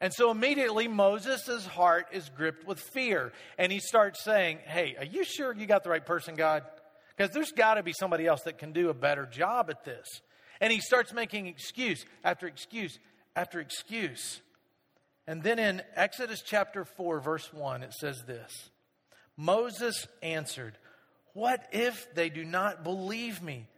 And 0.00 0.12
so 0.12 0.30
immediately 0.30 0.88
Moses' 0.88 1.66
heart 1.66 2.08
is 2.12 2.28
gripped 2.28 2.66
with 2.66 2.80
fear. 2.80 3.32
And 3.58 3.70
he 3.70 3.78
starts 3.78 4.22
saying, 4.22 4.58
Hey, 4.66 4.96
are 4.98 5.04
you 5.04 5.24
sure 5.24 5.54
you 5.54 5.66
got 5.66 5.84
the 5.84 5.90
right 5.90 6.04
person, 6.04 6.34
God? 6.34 6.64
Because 7.16 7.32
there's 7.32 7.52
got 7.52 7.74
to 7.74 7.82
be 7.82 7.92
somebody 7.92 8.26
else 8.26 8.42
that 8.42 8.58
can 8.58 8.72
do 8.72 8.90
a 8.90 8.94
better 8.94 9.24
job 9.24 9.70
at 9.70 9.84
this. 9.84 10.06
And 10.60 10.72
he 10.72 10.80
starts 10.80 11.12
making 11.12 11.46
excuse 11.46 12.04
after 12.24 12.46
excuse 12.46 12.98
after 13.36 13.60
excuse. 13.60 14.40
And 15.26 15.42
then 15.42 15.58
in 15.58 15.82
Exodus 15.94 16.42
chapter 16.44 16.84
4, 16.84 17.20
verse 17.20 17.52
1, 17.52 17.82
it 17.82 17.94
says 17.94 18.22
this 18.26 18.70
Moses 19.36 20.06
answered, 20.22 20.76
What 21.32 21.66
if 21.72 22.14
they 22.14 22.28
do 22.28 22.44
not 22.44 22.84
believe 22.84 23.42
me 23.42 23.68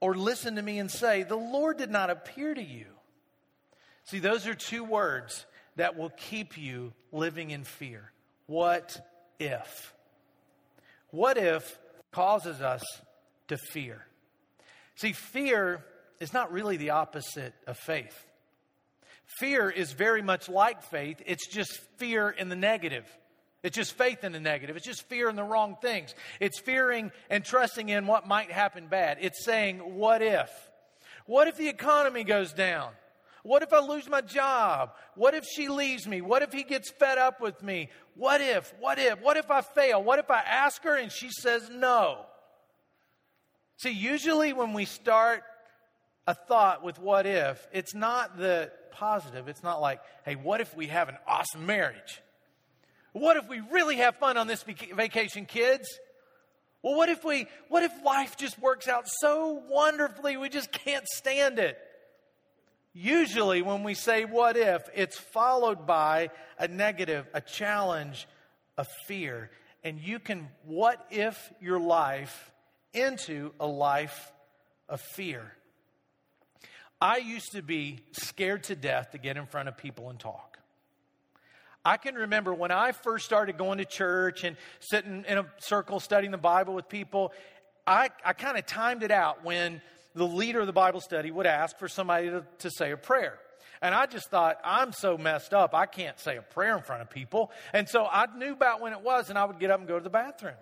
or 0.00 0.14
listen 0.14 0.56
to 0.56 0.62
me 0.62 0.78
and 0.78 0.90
say, 0.90 1.22
The 1.22 1.36
Lord 1.36 1.78
did 1.78 1.90
not 1.90 2.10
appear 2.10 2.54
to 2.54 2.62
you? 2.62 2.86
See, 4.04 4.18
those 4.18 4.46
are 4.46 4.54
two 4.54 4.84
words 4.84 5.46
that 5.76 5.96
will 5.96 6.10
keep 6.10 6.58
you 6.58 6.92
living 7.12 7.50
in 7.50 7.64
fear. 7.64 8.10
What 8.46 9.00
if? 9.38 9.94
What 11.10 11.38
if 11.38 11.78
causes 12.10 12.60
us 12.60 12.82
to 13.48 13.56
fear? 13.56 14.04
See, 14.96 15.12
fear 15.12 15.84
is 16.20 16.32
not 16.32 16.52
really 16.52 16.76
the 16.76 16.90
opposite 16.90 17.54
of 17.66 17.78
faith. 17.78 18.26
Fear 19.38 19.70
is 19.70 19.92
very 19.92 20.22
much 20.22 20.48
like 20.48 20.82
faith, 20.82 21.22
it's 21.26 21.48
just 21.48 21.78
fear 21.96 22.28
in 22.28 22.48
the 22.48 22.56
negative. 22.56 23.06
It's 23.62 23.76
just 23.76 23.96
faith 23.96 24.24
in 24.24 24.32
the 24.32 24.40
negative. 24.40 24.76
It's 24.76 24.86
just 24.86 25.08
fear 25.08 25.28
in 25.28 25.36
the 25.36 25.44
wrong 25.44 25.76
things. 25.80 26.14
It's 26.40 26.58
fearing 26.58 27.12
and 27.30 27.44
trusting 27.44 27.88
in 27.88 28.06
what 28.06 28.26
might 28.26 28.50
happen 28.50 28.88
bad. 28.88 29.18
It's 29.20 29.44
saying, 29.44 29.78
what 29.78 30.20
if? 30.20 30.50
What 31.26 31.46
if 31.46 31.56
the 31.56 31.68
economy 31.68 32.24
goes 32.24 32.52
down? 32.52 32.90
What 33.44 33.62
if 33.62 33.72
I 33.72 33.80
lose 33.80 34.08
my 34.08 34.20
job? 34.20 34.92
What 35.14 35.34
if 35.34 35.44
she 35.44 35.68
leaves 35.68 36.06
me? 36.06 36.20
What 36.20 36.42
if 36.42 36.52
he 36.52 36.62
gets 36.62 36.90
fed 36.90 37.18
up 37.18 37.40
with 37.40 37.62
me? 37.62 37.88
What 38.14 38.40
if? 38.40 38.72
What 38.78 38.98
if? 38.98 39.20
What 39.20 39.36
if 39.36 39.50
I 39.50 39.60
fail? 39.60 40.02
What 40.02 40.18
if 40.18 40.30
I 40.30 40.40
ask 40.40 40.82
her 40.82 40.96
and 40.96 41.10
she 41.10 41.30
says 41.30 41.68
no? 41.70 42.26
See, 43.78 43.90
usually 43.90 44.52
when 44.52 44.72
we 44.72 44.84
start 44.84 45.42
a 46.26 46.34
thought 46.34 46.84
with 46.84 47.00
what 47.00 47.26
if, 47.26 47.66
it's 47.72 47.94
not 47.94 48.38
the 48.38 48.70
positive. 48.92 49.48
It's 49.48 49.62
not 49.62 49.80
like, 49.80 50.00
hey, 50.24 50.36
what 50.36 50.60
if 50.60 50.76
we 50.76 50.86
have 50.88 51.08
an 51.08 51.16
awesome 51.26 51.66
marriage? 51.66 52.22
What 53.12 53.36
if 53.36 53.48
we 53.48 53.60
really 53.60 53.96
have 53.96 54.16
fun 54.16 54.36
on 54.36 54.46
this 54.46 54.62
vacation, 54.62 55.46
kids? 55.46 55.86
Well, 56.82 56.96
what 56.96 57.08
if 57.08 57.24
we, 57.24 57.46
what 57.68 57.82
if 57.82 57.92
life 58.04 58.36
just 58.36 58.58
works 58.58 58.88
out 58.88 59.04
so 59.06 59.62
wonderfully 59.68 60.36
we 60.36 60.48
just 60.48 60.72
can't 60.72 61.06
stand 61.06 61.58
it? 61.58 61.78
Usually, 62.94 63.62
when 63.62 63.84
we 63.84 63.94
say 63.94 64.24
what 64.24 64.56
if, 64.56 64.82
it's 64.94 65.18
followed 65.18 65.86
by 65.86 66.30
a 66.58 66.68
negative, 66.68 67.26
a 67.32 67.40
challenge, 67.40 68.28
a 68.76 68.84
fear. 69.06 69.50
And 69.82 69.98
you 69.98 70.18
can 70.18 70.48
what 70.64 71.06
if 71.10 71.52
your 71.60 71.80
life 71.80 72.52
into 72.92 73.52
a 73.58 73.66
life 73.66 74.32
of 74.88 75.00
fear. 75.00 75.52
I 77.00 77.16
used 77.16 77.52
to 77.52 77.62
be 77.62 78.00
scared 78.12 78.64
to 78.64 78.76
death 78.76 79.12
to 79.12 79.18
get 79.18 79.36
in 79.36 79.46
front 79.46 79.68
of 79.68 79.76
people 79.76 80.10
and 80.10 80.18
talk. 80.18 80.51
I 81.84 81.96
can 81.96 82.14
remember 82.14 82.54
when 82.54 82.70
I 82.70 82.92
first 82.92 83.24
started 83.24 83.58
going 83.58 83.78
to 83.78 83.84
church 83.84 84.44
and 84.44 84.56
sitting 84.80 85.24
in 85.26 85.38
a 85.38 85.46
circle 85.58 85.98
studying 85.98 86.30
the 86.30 86.38
Bible 86.38 86.74
with 86.74 86.88
people, 86.88 87.32
I, 87.86 88.10
I 88.24 88.32
kind 88.34 88.56
of 88.56 88.66
timed 88.66 89.02
it 89.02 89.10
out 89.10 89.44
when 89.44 89.82
the 90.14 90.26
leader 90.26 90.60
of 90.60 90.66
the 90.66 90.72
Bible 90.72 91.00
study 91.00 91.30
would 91.30 91.46
ask 91.46 91.78
for 91.78 91.88
somebody 91.88 92.30
to, 92.30 92.44
to 92.60 92.70
say 92.70 92.92
a 92.92 92.96
prayer. 92.96 93.38
And 93.80 93.96
I 93.96 94.06
just 94.06 94.30
thought, 94.30 94.58
I'm 94.62 94.92
so 94.92 95.18
messed 95.18 95.52
up, 95.52 95.74
I 95.74 95.86
can't 95.86 96.18
say 96.20 96.36
a 96.36 96.42
prayer 96.42 96.76
in 96.76 96.84
front 96.84 97.02
of 97.02 97.10
people. 97.10 97.50
And 97.72 97.88
so 97.88 98.06
I 98.06 98.26
knew 98.36 98.52
about 98.52 98.80
when 98.80 98.92
it 98.92 99.00
was, 99.00 99.28
and 99.28 99.36
I 99.36 99.44
would 99.44 99.58
get 99.58 99.72
up 99.72 99.80
and 99.80 99.88
go 99.88 99.98
to 99.98 100.04
the 100.04 100.10
bathroom. 100.10 100.54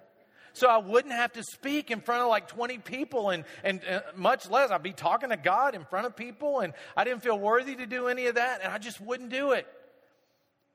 So 0.54 0.68
I 0.68 0.78
wouldn't 0.78 1.12
have 1.14 1.32
to 1.34 1.42
speak 1.42 1.90
in 1.90 2.00
front 2.00 2.22
of 2.22 2.28
like 2.28 2.48
20 2.48 2.78
people, 2.78 3.28
and, 3.28 3.44
and 3.62 3.82
uh, 3.88 4.00
much 4.16 4.48
less 4.48 4.70
I'd 4.70 4.82
be 4.82 4.92
talking 4.92 5.28
to 5.28 5.36
God 5.36 5.74
in 5.74 5.84
front 5.84 6.06
of 6.06 6.16
people, 6.16 6.60
and 6.60 6.72
I 6.96 7.04
didn't 7.04 7.22
feel 7.22 7.38
worthy 7.38 7.76
to 7.76 7.86
do 7.86 8.08
any 8.08 8.26
of 8.26 8.36
that, 8.36 8.60
and 8.62 8.72
I 8.72 8.78
just 8.78 9.00
wouldn't 9.00 9.28
do 9.28 9.52
it. 9.52 9.66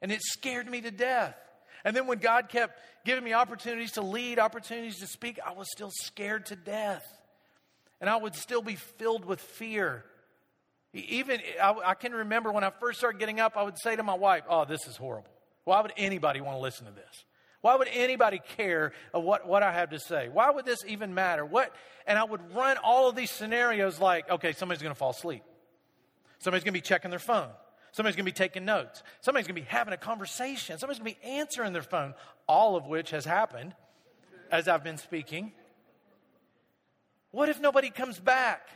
And 0.05 0.11
it 0.11 0.21
scared 0.21 0.69
me 0.69 0.81
to 0.81 0.91
death. 0.91 1.35
And 1.83 1.95
then 1.95 2.05
when 2.05 2.19
God 2.19 2.47
kept 2.47 2.79
giving 3.05 3.23
me 3.23 3.33
opportunities 3.33 3.93
to 3.93 4.03
lead, 4.03 4.37
opportunities 4.37 4.99
to 4.99 5.07
speak, 5.07 5.39
I 5.43 5.53
was 5.53 5.67
still 5.71 5.89
scared 5.91 6.45
to 6.45 6.55
death 6.55 7.03
and 7.99 8.07
I 8.07 8.17
would 8.17 8.35
still 8.35 8.61
be 8.61 8.75
filled 8.75 9.25
with 9.25 9.41
fear. 9.41 10.05
Even 10.93 11.41
I, 11.59 11.73
I, 11.83 11.93
can 11.95 12.11
remember 12.11 12.51
when 12.51 12.63
I 12.63 12.69
first 12.69 12.99
started 12.99 13.17
getting 13.17 13.39
up, 13.39 13.57
I 13.57 13.63
would 13.63 13.79
say 13.79 13.95
to 13.95 14.03
my 14.03 14.13
wife, 14.13 14.43
"Oh, 14.47 14.63
this 14.63 14.85
is 14.85 14.95
horrible. 14.95 15.31
Why 15.63 15.81
would 15.81 15.91
anybody 15.97 16.39
want 16.39 16.55
to 16.55 16.61
listen 16.61 16.85
to 16.85 16.91
this? 16.91 17.25
Why 17.61 17.75
would 17.75 17.87
anybody 17.91 18.39
care 18.57 18.93
of 19.11 19.23
what, 19.23 19.47
what 19.47 19.63
I 19.63 19.71
have 19.71 19.89
to 19.89 19.99
say? 19.99 20.29
Why 20.29 20.51
would 20.51 20.65
this 20.65 20.85
even 20.87 21.15
matter? 21.15 21.43
What?" 21.43 21.73
And 22.05 22.19
I 22.19 22.25
would 22.25 22.53
run 22.53 22.77
all 22.77 23.09
of 23.09 23.15
these 23.15 23.31
scenarios 23.31 23.99
like, 23.99 24.29
"Okay, 24.29 24.53
somebody's 24.53 24.83
going 24.83 24.93
to 24.93 24.99
fall 24.99 25.09
asleep. 25.09 25.41
Somebody's 26.37 26.63
going 26.63 26.75
to 26.75 26.77
be 26.77 26.87
checking 26.87 27.09
their 27.09 27.17
phone. 27.17 27.49
Somebody's 27.95 28.17
going 28.17 28.25
to 28.25 28.31
be 28.31 28.35
taking 28.35 28.65
notes. 28.65 29.03
Somebody's 29.21 29.47
going 29.47 29.55
to 29.55 29.61
be 29.61 29.67
having 29.69 29.93
a 29.93 29.97
conversation. 29.97 30.77
Somebody's 30.77 30.99
going 30.99 31.13
to 31.13 31.21
be 31.21 31.27
answering 31.27 31.71
their 31.71 31.81
phone." 31.81 32.13
All 32.45 32.75
of 32.75 32.87
which 32.87 33.11
has 33.11 33.23
happened 33.23 33.73
as 34.51 34.67
I've 34.67 34.83
been 34.83 34.97
speaking. 34.97 35.53
What 37.31 37.47
if 37.47 37.61
nobody 37.61 37.89
comes 37.91 38.19
back? 38.19 38.67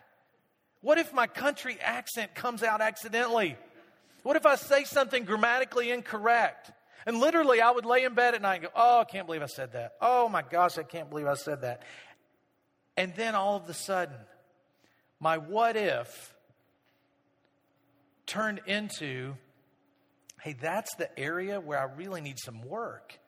What 0.79 0.97
if 0.97 1.13
my 1.13 1.27
country 1.27 1.77
accent 1.81 2.33
comes 2.33 2.63
out 2.63 2.79
accidentally? 2.79 3.57
What 4.23 4.37
if 4.37 4.45
I 4.45 4.55
say 4.55 4.85
something 4.85 5.25
grammatically 5.25 5.91
incorrect? 5.91 6.71
And 7.05 7.19
literally, 7.19 7.59
I 7.59 7.71
would 7.71 7.85
lay 7.85 8.05
in 8.05 8.13
bed 8.13 8.35
at 8.35 8.41
night 8.41 8.55
and 8.55 8.63
go, 8.63 8.69
Oh, 8.73 9.01
I 9.01 9.03
can't 9.03 9.25
believe 9.25 9.41
I 9.41 9.47
said 9.47 9.73
that. 9.73 9.95
Oh 9.99 10.29
my 10.29 10.43
gosh, 10.43 10.77
I 10.77 10.83
can't 10.83 11.09
believe 11.09 11.27
I 11.27 11.33
said 11.33 11.61
that. 11.61 11.83
And 12.95 13.13
then 13.15 13.35
all 13.35 13.57
of 13.57 13.69
a 13.69 13.73
sudden, 13.73 14.15
my 15.19 15.37
what 15.37 15.75
if 15.75 16.33
turned 18.29 18.61
into, 18.65 19.35
Hey, 20.41 20.53
that's 20.53 20.95
the 20.95 21.19
area 21.19 21.59
where 21.59 21.79
I 21.79 21.93
really 21.95 22.21
need 22.21 22.39
some 22.39 22.61
work. 22.61 23.19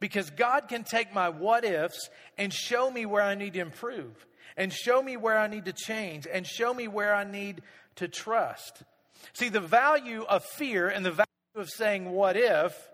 Because 0.00 0.30
God 0.30 0.66
can 0.68 0.82
take 0.82 1.14
my 1.14 1.28
what 1.28 1.64
ifs 1.64 2.10
and 2.36 2.52
show 2.52 2.90
me 2.90 3.06
where 3.06 3.22
I 3.22 3.36
need 3.36 3.52
to 3.52 3.60
improve 3.60 4.26
and 4.56 4.72
show 4.72 5.00
me 5.00 5.16
where 5.16 5.38
I 5.38 5.46
need 5.46 5.66
to 5.66 5.72
change 5.72 6.26
and 6.26 6.44
show 6.44 6.74
me 6.74 6.88
where 6.88 7.14
I 7.14 7.22
need 7.22 7.62
to 7.96 8.08
trust. 8.08 8.82
See, 9.34 9.48
the 9.48 9.60
value 9.60 10.24
of 10.24 10.44
fear 10.44 10.88
and 10.88 11.06
the 11.06 11.12
value 11.12 11.26
of 11.54 11.70
saying, 11.70 12.10
What 12.10 12.36
if? 12.36 12.88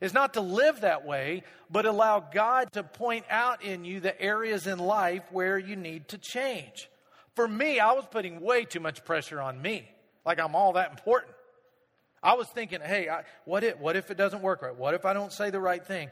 is 0.00 0.14
not 0.14 0.34
to 0.34 0.40
live 0.40 0.82
that 0.82 1.04
way, 1.04 1.42
but 1.70 1.84
allow 1.86 2.20
God 2.20 2.72
to 2.72 2.82
point 2.82 3.24
out 3.28 3.64
in 3.64 3.84
you 3.84 4.00
the 4.00 4.20
areas 4.20 4.66
in 4.66 4.78
life 4.78 5.24
where 5.32 5.58
you 5.58 5.76
need 5.76 6.08
to 6.08 6.18
change. 6.18 6.88
For 7.34 7.48
me, 7.48 7.80
I 7.80 7.92
was 7.92 8.04
putting 8.10 8.40
way 8.40 8.64
too 8.64 8.80
much 8.80 9.04
pressure 9.04 9.40
on 9.40 9.60
me, 9.60 9.90
like 10.28 10.38
I'm 10.38 10.54
all 10.54 10.74
that 10.74 10.90
important. 10.90 11.32
I 12.22 12.34
was 12.34 12.48
thinking, 12.50 12.80
hey, 12.82 13.08
I, 13.08 13.22
what, 13.46 13.64
if, 13.64 13.78
what 13.78 13.96
if 13.96 14.10
it 14.10 14.18
doesn't 14.18 14.42
work 14.42 14.60
right? 14.60 14.76
What 14.76 14.92
if 14.92 15.06
I 15.06 15.14
don't 15.14 15.32
say 15.32 15.48
the 15.48 15.58
right 15.58 15.82
thing? 15.82 16.10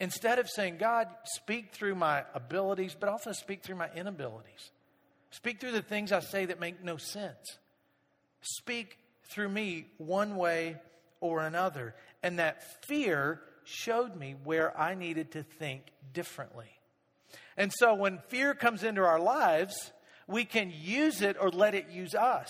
Instead 0.00 0.38
of 0.38 0.48
saying, 0.48 0.78
God, 0.78 1.08
speak 1.24 1.74
through 1.74 1.94
my 1.94 2.24
abilities, 2.34 2.96
but 2.98 3.10
also 3.10 3.32
speak 3.32 3.62
through 3.62 3.76
my 3.76 3.90
inabilities. 3.94 4.70
Speak 5.30 5.60
through 5.60 5.72
the 5.72 5.82
things 5.82 6.10
I 6.10 6.20
say 6.20 6.46
that 6.46 6.58
make 6.58 6.82
no 6.82 6.96
sense. 6.96 7.58
Speak 8.40 8.96
through 9.30 9.50
me 9.50 9.88
one 9.98 10.36
way 10.36 10.78
or 11.20 11.42
another. 11.42 11.94
And 12.22 12.38
that 12.38 12.86
fear 12.86 13.42
showed 13.64 14.16
me 14.16 14.36
where 14.42 14.78
I 14.80 14.94
needed 14.94 15.32
to 15.32 15.42
think 15.42 15.82
differently. 16.14 16.70
And 17.58 17.70
so 17.74 17.92
when 17.92 18.20
fear 18.28 18.54
comes 18.54 18.84
into 18.84 19.02
our 19.02 19.20
lives, 19.20 19.92
we 20.26 20.46
can 20.46 20.72
use 20.74 21.20
it 21.20 21.36
or 21.38 21.50
let 21.50 21.74
it 21.74 21.90
use 21.90 22.14
us. 22.14 22.48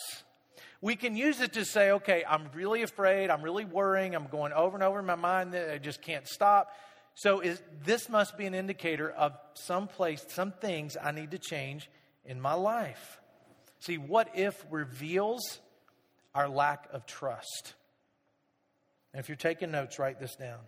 We 0.80 0.96
can 0.96 1.16
use 1.16 1.40
it 1.40 1.52
to 1.54 1.64
say, 1.64 1.92
okay, 1.92 2.24
I'm 2.28 2.48
really 2.54 2.82
afraid, 2.82 3.30
I'm 3.30 3.42
really 3.42 3.64
worrying, 3.64 4.14
I'm 4.14 4.26
going 4.26 4.52
over 4.52 4.76
and 4.76 4.82
over 4.82 4.98
in 4.98 5.06
my 5.06 5.14
mind 5.14 5.52
that 5.52 5.70
I 5.70 5.78
just 5.78 6.02
can't 6.02 6.26
stop. 6.26 6.72
So 7.14 7.40
is, 7.40 7.60
this 7.84 8.08
must 8.08 8.38
be 8.38 8.46
an 8.46 8.54
indicator 8.54 9.10
of 9.10 9.32
some 9.54 9.88
place, 9.88 10.24
some 10.28 10.52
things 10.52 10.96
I 11.02 11.12
need 11.12 11.32
to 11.32 11.38
change 11.38 11.90
in 12.24 12.40
my 12.40 12.54
life. 12.54 13.20
See, 13.80 13.98
what 13.98 14.30
if 14.34 14.64
reveals 14.70 15.58
our 16.34 16.48
lack 16.48 16.88
of 16.92 17.06
trust? 17.06 17.74
And 19.12 19.20
if 19.20 19.28
you're 19.28 19.36
taking 19.36 19.70
notes, 19.70 19.98
write 19.98 20.20
this 20.20 20.36
down. 20.36 20.60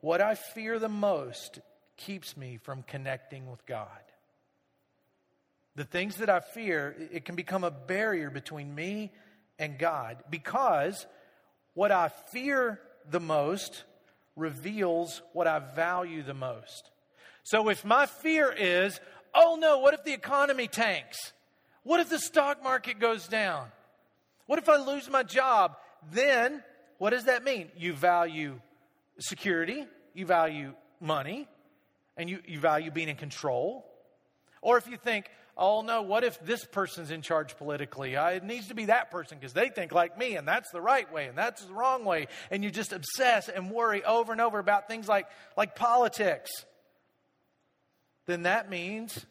What 0.00 0.20
I 0.20 0.34
fear 0.34 0.78
the 0.78 0.88
most 0.88 1.60
keeps 1.96 2.36
me 2.36 2.58
from 2.62 2.82
connecting 2.82 3.50
with 3.50 3.64
God. 3.66 3.88
The 5.74 5.84
things 5.84 6.16
that 6.16 6.28
I 6.28 6.40
fear, 6.40 6.94
it 7.12 7.24
can 7.24 7.34
become 7.34 7.64
a 7.64 7.70
barrier 7.70 8.30
between 8.30 8.74
me 8.74 9.10
and 9.58 9.78
God 9.78 10.18
because 10.28 11.06
what 11.74 11.90
I 11.90 12.10
fear 12.32 12.80
the 13.10 13.20
most 13.20 13.84
reveals 14.36 15.22
what 15.32 15.46
I 15.46 15.60
value 15.60 16.22
the 16.22 16.34
most. 16.34 16.90
So 17.42 17.68
if 17.68 17.84
my 17.84 18.06
fear 18.06 18.54
is, 18.56 19.00
oh 19.34 19.56
no, 19.60 19.78
what 19.78 19.94
if 19.94 20.04
the 20.04 20.12
economy 20.12 20.68
tanks? 20.68 21.32
What 21.84 22.00
if 22.00 22.08
the 22.08 22.18
stock 22.18 22.62
market 22.62 23.00
goes 23.00 23.26
down? 23.26 23.68
What 24.46 24.58
if 24.58 24.68
I 24.68 24.76
lose 24.76 25.08
my 25.08 25.22
job? 25.22 25.76
Then 26.12 26.62
what 26.98 27.10
does 27.10 27.24
that 27.24 27.42
mean? 27.42 27.70
You 27.76 27.94
value 27.94 28.60
security, 29.18 29.86
you 30.14 30.26
value 30.26 30.74
money, 31.00 31.48
and 32.16 32.28
you, 32.28 32.40
you 32.46 32.60
value 32.60 32.90
being 32.90 33.08
in 33.08 33.16
control. 33.16 33.86
Or 34.60 34.78
if 34.78 34.86
you 34.86 34.96
think, 34.96 35.26
oh 35.56 35.82
no, 35.82 36.02
what 36.02 36.24
if 36.24 36.40
this 36.40 36.64
person's 36.64 37.10
in 37.10 37.22
charge 37.22 37.56
politically? 37.56 38.16
Uh, 38.16 38.30
it 38.30 38.44
needs 38.44 38.68
to 38.68 38.74
be 38.74 38.86
that 38.86 39.10
person 39.10 39.38
because 39.38 39.52
they 39.52 39.68
think 39.68 39.92
like 39.92 40.18
me 40.18 40.36
and 40.36 40.46
that's 40.46 40.70
the 40.70 40.80
right 40.80 41.10
way 41.12 41.26
and 41.26 41.36
that's 41.36 41.64
the 41.64 41.72
wrong 41.72 42.04
way. 42.04 42.28
And 42.50 42.64
you 42.64 42.70
just 42.70 42.92
obsess 42.92 43.48
and 43.48 43.70
worry 43.70 44.04
over 44.04 44.32
and 44.32 44.40
over 44.40 44.58
about 44.58 44.88
things 44.88 45.08
like, 45.08 45.26
like 45.56 45.76
politics. 45.76 46.50
Then 48.26 48.42
that 48.42 48.70
means 48.70 49.26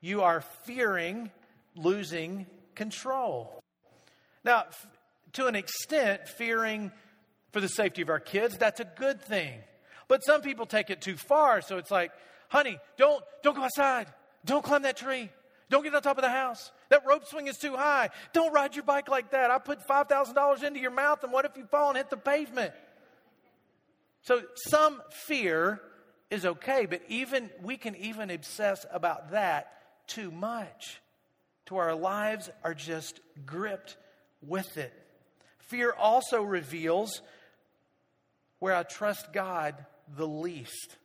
you 0.00 0.22
are 0.22 0.42
fearing 0.64 1.30
losing 1.74 2.46
control. 2.74 3.60
Now, 4.44 4.64
f- 4.68 4.86
to 5.34 5.46
an 5.46 5.54
extent, 5.54 6.28
fearing 6.28 6.92
for 7.52 7.60
the 7.60 7.68
safety 7.68 8.02
of 8.02 8.08
our 8.08 8.20
kids, 8.20 8.56
that's 8.58 8.80
a 8.80 8.84
good 8.84 9.20
thing. 9.20 9.60
But 10.08 10.24
some 10.24 10.42
people 10.42 10.66
take 10.66 10.90
it 10.90 11.00
too 11.00 11.16
far, 11.16 11.60
so 11.62 11.78
it's 11.78 11.90
like, 11.90 12.12
honey, 12.48 12.78
don't, 12.96 13.22
don't 13.42 13.56
go 13.56 13.62
outside. 13.62 14.08
Don't 14.44 14.64
climb 14.64 14.82
that 14.82 14.96
tree. 14.96 15.30
Don't 15.72 15.82
get 15.82 15.94
on 15.94 16.02
top 16.02 16.18
of 16.18 16.22
the 16.22 16.28
house. 16.28 16.70
That 16.90 17.06
rope 17.06 17.26
swing 17.26 17.46
is 17.46 17.56
too 17.56 17.74
high. 17.74 18.10
Don't 18.34 18.52
ride 18.52 18.76
your 18.76 18.84
bike 18.84 19.08
like 19.08 19.30
that. 19.30 19.50
I 19.50 19.56
put 19.56 19.88
$5,000 19.88 20.62
into 20.62 20.78
your 20.78 20.90
mouth, 20.90 21.24
and 21.24 21.32
what 21.32 21.46
if 21.46 21.56
you 21.56 21.64
fall 21.64 21.88
and 21.88 21.96
hit 21.96 22.10
the 22.10 22.18
pavement? 22.18 22.74
So 24.20 24.42
some 24.68 25.00
fear 25.26 25.80
is 26.30 26.44
okay, 26.44 26.84
but 26.84 27.00
even 27.08 27.48
we 27.62 27.78
can 27.78 27.96
even 27.96 28.28
obsess 28.28 28.84
about 28.92 29.30
that 29.30 29.72
too 30.06 30.30
much. 30.30 31.00
To 31.66 31.78
our 31.78 31.94
lives 31.94 32.50
are 32.62 32.74
just 32.74 33.20
gripped 33.46 33.96
with 34.42 34.76
it. 34.76 34.92
Fear 35.58 35.94
also 35.98 36.42
reveals 36.42 37.22
where 38.58 38.74
I 38.74 38.82
trust 38.82 39.32
God 39.32 39.74
the 40.18 40.28
least. 40.28 40.98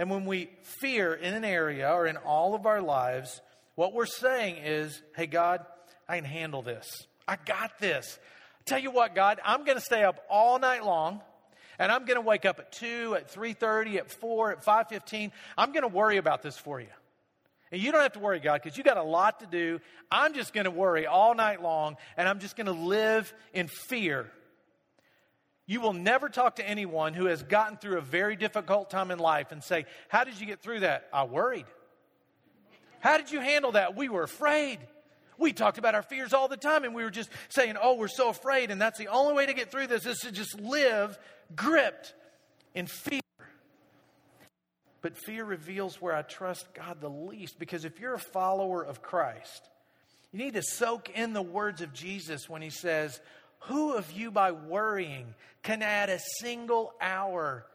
And 0.00 0.08
when 0.08 0.24
we 0.24 0.48
fear 0.62 1.12
in 1.12 1.34
an 1.34 1.44
area 1.44 1.92
or 1.92 2.06
in 2.06 2.16
all 2.16 2.54
of 2.54 2.64
our 2.64 2.80
lives, 2.80 3.42
what 3.74 3.92
we're 3.92 4.06
saying 4.06 4.56
is, 4.64 5.02
hey, 5.14 5.26
God, 5.26 5.60
I 6.08 6.16
can 6.16 6.24
handle 6.24 6.62
this. 6.62 6.88
I 7.28 7.36
got 7.36 7.78
this. 7.80 8.18
Tell 8.64 8.78
you 8.78 8.90
what, 8.90 9.14
God, 9.14 9.40
I'm 9.44 9.66
going 9.66 9.76
to 9.76 9.84
stay 9.84 10.02
up 10.02 10.24
all 10.30 10.58
night 10.58 10.86
long 10.86 11.20
and 11.78 11.92
I'm 11.92 12.06
going 12.06 12.16
to 12.16 12.22
wake 12.22 12.46
up 12.46 12.58
at 12.58 12.72
2, 12.72 13.14
at 13.14 13.30
3.30, 13.30 13.96
at 13.98 14.10
4, 14.10 14.52
at 14.52 14.64
5.15. 14.64 15.32
I'm 15.58 15.72
going 15.72 15.82
to 15.82 15.88
worry 15.88 16.16
about 16.16 16.40
this 16.40 16.56
for 16.56 16.80
you. 16.80 16.86
And 17.70 17.82
you 17.82 17.92
don't 17.92 18.00
have 18.00 18.14
to 18.14 18.20
worry, 18.20 18.40
God, 18.40 18.62
because 18.62 18.78
you 18.78 18.82
got 18.82 18.96
a 18.96 19.02
lot 19.02 19.40
to 19.40 19.46
do. 19.46 19.80
I'm 20.10 20.32
just 20.32 20.54
going 20.54 20.64
to 20.64 20.70
worry 20.70 21.06
all 21.06 21.34
night 21.34 21.60
long, 21.60 21.98
and 22.16 22.26
I'm 22.26 22.38
just 22.38 22.56
going 22.56 22.68
to 22.68 22.72
live 22.72 23.34
in 23.52 23.68
fear 23.68 24.30
you 25.70 25.80
will 25.80 25.92
never 25.92 26.28
talk 26.28 26.56
to 26.56 26.68
anyone 26.68 27.14
who 27.14 27.26
has 27.26 27.44
gotten 27.44 27.76
through 27.76 27.98
a 27.98 28.00
very 28.00 28.34
difficult 28.34 28.90
time 28.90 29.12
in 29.12 29.20
life 29.20 29.52
and 29.52 29.62
say, 29.62 29.86
How 30.08 30.24
did 30.24 30.40
you 30.40 30.44
get 30.44 30.60
through 30.60 30.80
that? 30.80 31.08
I 31.12 31.22
worried. 31.22 31.66
How 32.98 33.16
did 33.16 33.30
you 33.30 33.38
handle 33.38 33.70
that? 33.72 33.94
We 33.94 34.08
were 34.08 34.24
afraid. 34.24 34.80
We 35.38 35.52
talked 35.52 35.78
about 35.78 35.94
our 35.94 36.02
fears 36.02 36.32
all 36.32 36.48
the 36.48 36.56
time 36.56 36.82
and 36.82 36.92
we 36.92 37.04
were 37.04 37.10
just 37.10 37.30
saying, 37.50 37.76
Oh, 37.80 37.94
we're 37.94 38.08
so 38.08 38.30
afraid. 38.30 38.72
And 38.72 38.80
that's 38.80 38.98
the 38.98 39.06
only 39.06 39.32
way 39.32 39.46
to 39.46 39.54
get 39.54 39.70
through 39.70 39.86
this 39.86 40.06
is 40.06 40.18
to 40.18 40.32
just 40.32 40.58
live 40.58 41.16
gripped 41.54 42.14
in 42.74 42.88
fear. 42.88 43.20
But 45.02 45.16
fear 45.16 45.44
reveals 45.44 46.02
where 46.02 46.16
I 46.16 46.22
trust 46.22 46.66
God 46.74 47.00
the 47.00 47.08
least 47.08 47.60
because 47.60 47.84
if 47.84 48.00
you're 48.00 48.14
a 48.14 48.18
follower 48.18 48.84
of 48.84 49.02
Christ, 49.02 49.68
you 50.32 50.40
need 50.40 50.54
to 50.54 50.62
soak 50.62 51.10
in 51.10 51.32
the 51.32 51.42
words 51.42 51.80
of 51.80 51.92
Jesus 51.92 52.48
when 52.48 52.60
he 52.60 52.70
says, 52.70 53.20
who 53.60 53.94
of 53.94 54.10
you, 54.12 54.30
by 54.30 54.52
worrying, 54.52 55.34
can 55.62 55.82
add 55.82 56.08
a 56.08 56.18
single 56.40 56.94
hour 57.00 57.66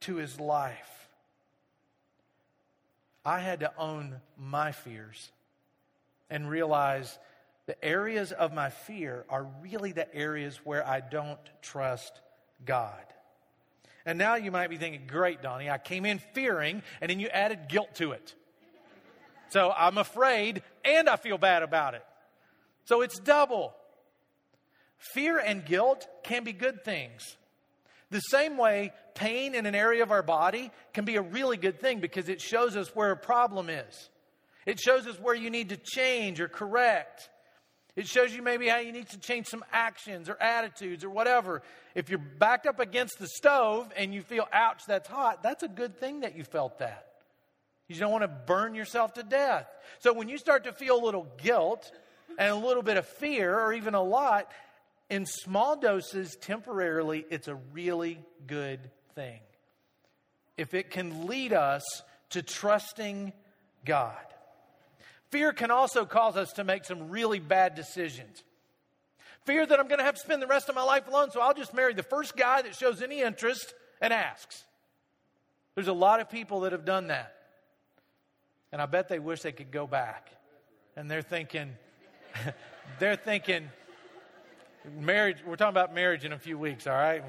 to 0.00 0.16
his 0.16 0.40
life? 0.40 1.08
I 3.24 3.40
had 3.40 3.60
to 3.60 3.72
own 3.76 4.20
my 4.38 4.72
fears 4.72 5.30
and 6.30 6.48
realize 6.48 7.18
the 7.66 7.84
areas 7.84 8.32
of 8.32 8.52
my 8.52 8.70
fear 8.70 9.24
are 9.28 9.46
really 9.60 9.92
the 9.92 10.12
areas 10.14 10.60
where 10.64 10.86
I 10.86 11.00
don't 11.00 11.40
trust 11.60 12.20
God. 12.64 13.04
And 14.04 14.18
now 14.18 14.36
you 14.36 14.52
might 14.52 14.70
be 14.70 14.76
thinking, 14.76 15.08
great, 15.08 15.42
Donnie, 15.42 15.68
I 15.68 15.78
came 15.78 16.06
in 16.06 16.20
fearing, 16.32 16.82
and 17.00 17.10
then 17.10 17.18
you 17.18 17.26
added 17.26 17.68
guilt 17.68 17.96
to 17.96 18.12
it. 18.12 18.34
So 19.48 19.72
I'm 19.76 19.98
afraid 19.98 20.62
and 20.84 21.08
I 21.08 21.16
feel 21.16 21.38
bad 21.38 21.62
about 21.62 21.94
it. 21.94 22.04
So 22.84 23.00
it's 23.02 23.18
double. 23.18 23.74
Fear 24.98 25.38
and 25.38 25.64
guilt 25.64 26.06
can 26.22 26.44
be 26.44 26.52
good 26.52 26.84
things. 26.84 27.36
The 28.10 28.20
same 28.20 28.56
way 28.56 28.92
pain 29.14 29.54
in 29.54 29.66
an 29.66 29.74
area 29.74 30.02
of 30.02 30.10
our 30.10 30.22
body 30.22 30.70
can 30.92 31.04
be 31.04 31.16
a 31.16 31.22
really 31.22 31.56
good 31.56 31.80
thing 31.80 32.00
because 32.00 32.28
it 32.28 32.40
shows 32.40 32.76
us 32.76 32.94
where 32.94 33.10
a 33.10 33.16
problem 33.16 33.68
is. 33.68 34.10
It 34.64 34.78
shows 34.80 35.06
us 35.06 35.18
where 35.18 35.34
you 35.34 35.50
need 35.50 35.70
to 35.70 35.76
change 35.76 36.40
or 36.40 36.48
correct. 36.48 37.28
It 37.96 38.06
shows 38.06 38.34
you 38.34 38.42
maybe 38.42 38.68
how 38.68 38.78
you 38.78 38.92
need 38.92 39.08
to 39.10 39.18
change 39.18 39.46
some 39.46 39.64
actions 39.72 40.28
or 40.28 40.40
attitudes 40.40 41.02
or 41.02 41.10
whatever. 41.10 41.62
If 41.94 42.10
you're 42.10 42.18
backed 42.18 42.66
up 42.66 42.78
against 42.78 43.18
the 43.18 43.26
stove 43.26 43.90
and 43.96 44.12
you 44.12 44.20
feel, 44.20 44.46
ouch, 44.52 44.82
that's 44.86 45.08
hot, 45.08 45.42
that's 45.42 45.62
a 45.62 45.68
good 45.68 45.98
thing 45.98 46.20
that 46.20 46.36
you 46.36 46.44
felt 46.44 46.78
that. 46.80 47.06
You 47.88 47.96
don't 47.96 48.12
want 48.12 48.22
to 48.22 48.28
burn 48.28 48.74
yourself 48.74 49.14
to 49.14 49.22
death. 49.22 49.66
So 50.00 50.12
when 50.12 50.28
you 50.28 50.36
start 50.36 50.64
to 50.64 50.72
feel 50.72 51.02
a 51.02 51.04
little 51.04 51.26
guilt 51.42 51.90
and 52.38 52.50
a 52.50 52.56
little 52.56 52.82
bit 52.82 52.96
of 52.98 53.06
fear 53.06 53.58
or 53.58 53.72
even 53.72 53.94
a 53.94 54.02
lot, 54.02 54.50
in 55.08 55.26
small 55.26 55.76
doses, 55.76 56.36
temporarily, 56.40 57.24
it's 57.30 57.48
a 57.48 57.54
really 57.72 58.18
good 58.46 58.90
thing. 59.14 59.40
If 60.56 60.74
it 60.74 60.90
can 60.90 61.26
lead 61.26 61.52
us 61.52 61.84
to 62.30 62.42
trusting 62.42 63.32
God. 63.84 64.14
Fear 65.30 65.52
can 65.52 65.70
also 65.70 66.04
cause 66.04 66.36
us 66.36 66.52
to 66.54 66.64
make 66.64 66.84
some 66.84 67.10
really 67.10 67.38
bad 67.38 67.74
decisions. 67.74 68.42
Fear 69.44 69.66
that 69.66 69.78
I'm 69.78 69.86
going 69.86 69.98
to 69.98 70.04
have 70.04 70.14
to 70.14 70.20
spend 70.20 70.42
the 70.42 70.46
rest 70.46 70.68
of 70.68 70.74
my 70.74 70.82
life 70.82 71.06
alone, 71.06 71.30
so 71.30 71.40
I'll 71.40 71.54
just 71.54 71.72
marry 71.72 71.94
the 71.94 72.02
first 72.02 72.36
guy 72.36 72.62
that 72.62 72.74
shows 72.74 73.00
any 73.00 73.20
interest 73.20 73.74
and 74.00 74.12
asks. 74.12 74.64
There's 75.74 75.88
a 75.88 75.92
lot 75.92 76.20
of 76.20 76.30
people 76.30 76.60
that 76.60 76.72
have 76.72 76.84
done 76.84 77.08
that. 77.08 77.34
And 78.72 78.82
I 78.82 78.86
bet 78.86 79.08
they 79.08 79.18
wish 79.18 79.42
they 79.42 79.52
could 79.52 79.70
go 79.70 79.86
back. 79.86 80.30
And 80.96 81.10
they're 81.10 81.22
thinking, 81.22 81.72
they're 82.98 83.16
thinking, 83.16 83.70
Marriage, 84.94 85.38
we're 85.44 85.56
talking 85.56 85.70
about 85.70 85.94
marriage 85.94 86.24
in 86.24 86.32
a 86.32 86.38
few 86.38 86.58
weeks, 86.58 86.86
all 86.86 86.94
right? 86.94 87.24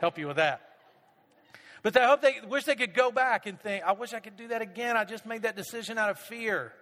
help 0.00 0.18
you 0.18 0.26
with 0.26 0.36
that. 0.36 0.60
But 1.82 1.96
I 1.96 2.06
hope 2.06 2.22
they 2.22 2.36
wish 2.48 2.64
they 2.64 2.74
could 2.74 2.92
go 2.92 3.12
back 3.12 3.46
and 3.46 3.60
think, 3.60 3.84
I 3.84 3.92
wish 3.92 4.12
I 4.12 4.18
could 4.20 4.36
do 4.36 4.48
that 4.48 4.62
again. 4.62 4.96
I 4.96 5.04
just 5.04 5.26
made 5.26 5.42
that 5.42 5.54
decision 5.54 5.96
out 5.96 6.10
of 6.10 6.18
fear. 6.18 6.72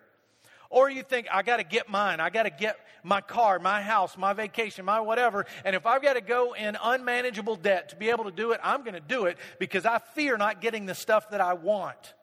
Or 0.70 0.88
you 0.88 1.02
think, 1.02 1.26
I 1.30 1.42
got 1.42 1.58
to 1.58 1.64
get 1.64 1.90
mine. 1.90 2.20
I 2.20 2.30
got 2.30 2.44
to 2.44 2.50
get 2.50 2.78
my 3.02 3.20
car, 3.20 3.58
my 3.58 3.82
house, 3.82 4.16
my 4.16 4.32
vacation, 4.32 4.86
my 4.86 5.00
whatever. 5.00 5.44
And 5.64 5.76
if 5.76 5.84
I've 5.84 6.00
got 6.00 6.14
to 6.14 6.22
go 6.22 6.54
in 6.54 6.78
unmanageable 6.82 7.56
debt 7.56 7.90
to 7.90 7.96
be 7.96 8.08
able 8.08 8.24
to 8.24 8.30
do 8.30 8.52
it, 8.52 8.60
I'm 8.62 8.82
going 8.82 8.94
to 8.94 9.00
do 9.00 9.26
it 9.26 9.36
because 9.58 9.84
I 9.84 9.98
fear 10.14 10.38
not 10.38 10.62
getting 10.62 10.86
the 10.86 10.94
stuff 10.94 11.30
that 11.30 11.42
I 11.42 11.54
want. 11.54 12.14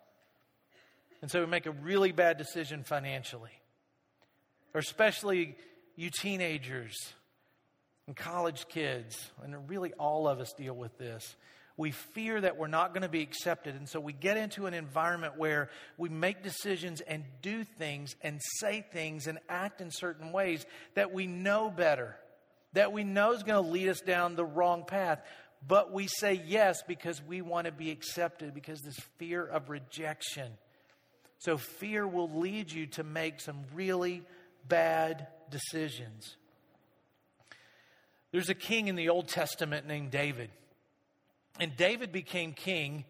And 1.21 1.29
so 1.29 1.41
we 1.41 1.45
make 1.45 1.65
a 1.65 1.71
really 1.71 2.11
bad 2.11 2.37
decision 2.37 2.83
financially. 2.83 3.51
Or 4.73 4.79
especially 4.79 5.57
you 5.95 6.09
teenagers 6.09 6.95
and 8.07 8.15
college 8.15 8.67
kids, 8.69 9.29
and 9.43 9.69
really 9.69 9.93
all 9.93 10.27
of 10.27 10.39
us 10.39 10.53
deal 10.53 10.73
with 10.73 10.97
this. 10.97 11.35
We 11.75 11.91
fear 11.91 12.41
that 12.41 12.57
we're 12.57 12.67
not 12.67 12.93
going 12.93 13.03
to 13.03 13.09
be 13.09 13.21
accepted. 13.21 13.75
And 13.75 13.87
so 13.87 13.99
we 13.99 14.11
get 14.11 14.35
into 14.35 14.65
an 14.65 14.73
environment 14.73 15.37
where 15.37 15.69
we 15.95 16.09
make 16.09 16.41
decisions 16.41 17.01
and 17.01 17.23
do 17.43 17.63
things 17.63 18.15
and 18.23 18.41
say 18.59 18.83
things 18.91 19.27
and 19.27 19.37
act 19.47 19.79
in 19.79 19.91
certain 19.91 20.31
ways 20.31 20.65
that 20.95 21.13
we 21.13 21.27
know 21.27 21.69
better, 21.69 22.15
that 22.73 22.91
we 22.91 23.03
know 23.03 23.33
is 23.33 23.43
going 23.43 23.63
to 23.63 23.69
lead 23.69 23.89
us 23.89 24.01
down 24.01 24.35
the 24.35 24.45
wrong 24.45 24.85
path. 24.85 25.21
But 25.67 25.91
we 25.91 26.07
say 26.07 26.41
yes 26.47 26.81
because 26.87 27.21
we 27.21 27.41
want 27.41 27.65
to 27.65 27.71
be 27.71 27.91
accepted, 27.91 28.55
because 28.55 28.81
this 28.81 28.99
fear 29.17 29.45
of 29.45 29.69
rejection. 29.69 30.51
So 31.39 31.57
fear 31.57 32.07
will 32.07 32.39
lead 32.39 32.71
you 32.71 32.87
to 32.87 33.03
make 33.03 33.39
some 33.39 33.65
really 33.75 34.23
bad 34.67 35.27
decisions. 35.51 36.37
There's 38.37 38.49
a 38.49 38.53
king 38.53 38.87
in 38.87 38.95
the 38.95 39.09
Old 39.09 39.27
Testament 39.27 39.87
named 39.87 40.11
David. 40.11 40.51
And 41.59 41.75
David 41.75 42.11
became 42.11 42.53
king 42.53 43.03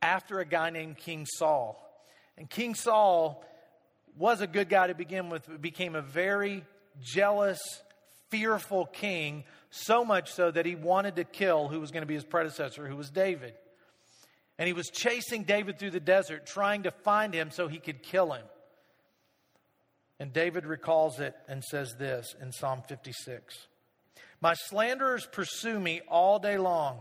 after 0.00 0.40
a 0.40 0.46
guy 0.46 0.70
named 0.70 0.96
King 0.96 1.26
Saul. 1.26 1.76
And 2.38 2.48
King 2.48 2.74
Saul 2.74 3.44
was 4.16 4.40
a 4.40 4.46
good 4.46 4.70
guy 4.70 4.86
to 4.86 4.94
begin 4.94 5.28
with, 5.28 5.46
but 5.46 5.60
became 5.60 5.94
a 5.94 6.00
very 6.00 6.64
jealous, 7.02 7.60
fearful 8.30 8.86
king, 8.86 9.44
so 9.68 10.06
much 10.06 10.32
so 10.32 10.50
that 10.50 10.64
he 10.64 10.74
wanted 10.74 11.16
to 11.16 11.24
kill 11.24 11.68
who 11.68 11.78
was 11.78 11.90
going 11.90 12.00
to 12.00 12.06
be 12.06 12.14
his 12.14 12.24
predecessor, 12.24 12.86
who 12.86 12.96
was 12.96 13.10
David. 13.10 13.52
And 14.58 14.66
he 14.66 14.72
was 14.72 14.88
chasing 14.88 15.44
David 15.44 15.78
through 15.78 15.90
the 15.90 16.00
desert, 16.00 16.46
trying 16.46 16.84
to 16.84 16.90
find 16.90 17.34
him 17.34 17.50
so 17.50 17.68
he 17.68 17.78
could 17.78 18.02
kill 18.02 18.32
him. 18.32 18.46
And 20.18 20.32
David 20.32 20.64
recalls 20.64 21.20
it 21.20 21.36
and 21.46 21.62
says 21.62 21.94
this 21.98 22.34
in 22.40 22.52
Psalm 22.52 22.80
56 22.88 23.66
my 24.42 24.54
slanderers 24.54 25.26
pursue 25.30 25.78
me 25.78 26.00
all 26.08 26.40
day 26.40 26.58
long. 26.58 26.98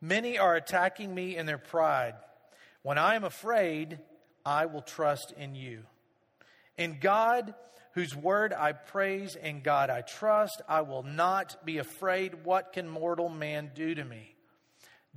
Many 0.00 0.38
are 0.38 0.56
attacking 0.56 1.14
me 1.14 1.36
in 1.36 1.46
their 1.46 1.56
pride. 1.56 2.14
When 2.82 2.98
I 2.98 3.14
am 3.14 3.22
afraid, 3.22 4.00
I 4.44 4.66
will 4.66 4.82
trust 4.82 5.32
in 5.38 5.54
you. 5.54 5.84
In 6.76 6.98
God, 7.00 7.54
whose 7.92 8.16
word 8.16 8.52
I 8.52 8.72
praise, 8.72 9.36
in 9.36 9.60
God 9.60 9.88
I 9.88 10.00
trust, 10.00 10.60
I 10.68 10.80
will 10.80 11.04
not 11.04 11.64
be 11.64 11.78
afraid. 11.78 12.44
What 12.44 12.72
can 12.72 12.88
mortal 12.88 13.28
man 13.28 13.70
do 13.76 13.94
to 13.94 14.04
me? 14.04 14.34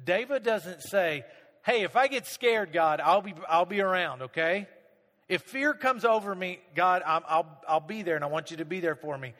David 0.03 0.43
doesn't 0.43 0.83
say, 0.83 1.25
Hey, 1.65 1.81
if 1.81 1.95
I 1.95 2.05
get 2.07 2.27
scared, 2.27 2.71
God, 2.71 3.01
I'll 3.01 3.23
be, 3.23 3.33
I'll 3.49 3.65
be 3.65 3.81
around, 3.81 4.21
okay? 4.21 4.67
If 5.27 5.41
fear 5.41 5.73
comes 5.73 6.05
over 6.05 6.35
me, 6.35 6.59
God, 6.75 7.01
i 7.03 7.17
will 7.37 7.47
I'll 7.67 7.79
be 7.79 8.03
there 8.03 8.15
and 8.15 8.23
I 8.23 8.27
want 8.27 8.51
you 8.51 8.57
to 8.57 8.65
be 8.65 8.79
there 8.79 8.93
for 8.93 9.17
me. 9.17 9.33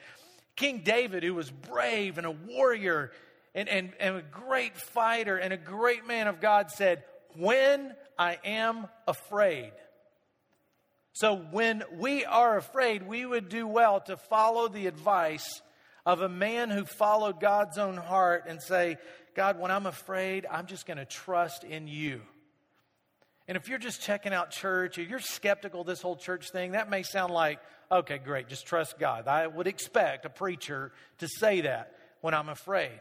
King 0.56 0.82
David, 0.84 1.24
who 1.24 1.34
was 1.34 1.50
brave 1.50 2.18
and 2.18 2.26
a 2.26 2.32
warrior 2.32 3.12
and, 3.54 3.68
and, 3.68 3.94
and 4.00 4.18
a 4.18 4.22
great 4.22 4.76
fighter 4.78 5.38
and 5.38 5.54
a 5.54 5.58
great 5.58 6.08
man 6.08 6.28
of 6.28 6.40
God, 6.42 6.72
said, 6.72 7.04
When 7.36 7.94
I 8.18 8.40
am 8.44 8.88
afraid. 9.08 9.72
So 11.14 11.36
when 11.36 11.84
we 11.94 12.26
are 12.26 12.58
afraid, 12.58 13.08
we 13.08 13.26
would 13.26 13.48
do 13.48 13.68
well 13.68 14.02
to 14.02 14.18
follow 14.18 14.68
the 14.68 14.88
advice 14.88 15.62
of 16.06 16.22
a 16.22 16.30
man 16.30 16.70
who 16.70 16.86
followed 16.86 17.40
God's 17.40 17.78
own 17.78 17.96
heart 17.98 18.46
and 18.48 18.62
say, 18.62 18.98
God, 19.34 19.60
when 19.60 19.72
I'm 19.72 19.86
afraid, 19.86 20.46
I'm 20.50 20.66
just 20.66 20.86
going 20.86 20.98
to 20.98 21.06
trust 21.06 21.64
in 21.64 21.88
you. 21.88 22.22
And 23.48 23.56
if 23.58 23.70
you're 23.70 23.78
just 23.78 24.02
checking 24.02 24.34
out 24.34 24.50
church 24.50 24.98
or 24.98 25.04
you're 25.04 25.20
skeptical 25.20 25.82
of 25.82 25.88
this 25.88 26.02
whole 26.02 26.16
church 26.16 26.50
thing, 26.50 26.72
that 26.72 26.90
may 26.90 27.04
sound 27.04 27.32
like, 27.32 27.60
okay, 27.92 28.18
great, 28.18 28.48
just 28.48 28.66
trust 28.66 28.98
God. 28.98 29.28
I 29.28 29.46
would 29.46 29.68
expect 29.68 30.26
a 30.26 30.30
preacher 30.30 30.92
to 31.20 31.28
say 31.28 31.62
that 31.62 31.96
when 32.22 32.34
I'm 32.34 32.50
afraid. 32.50 33.00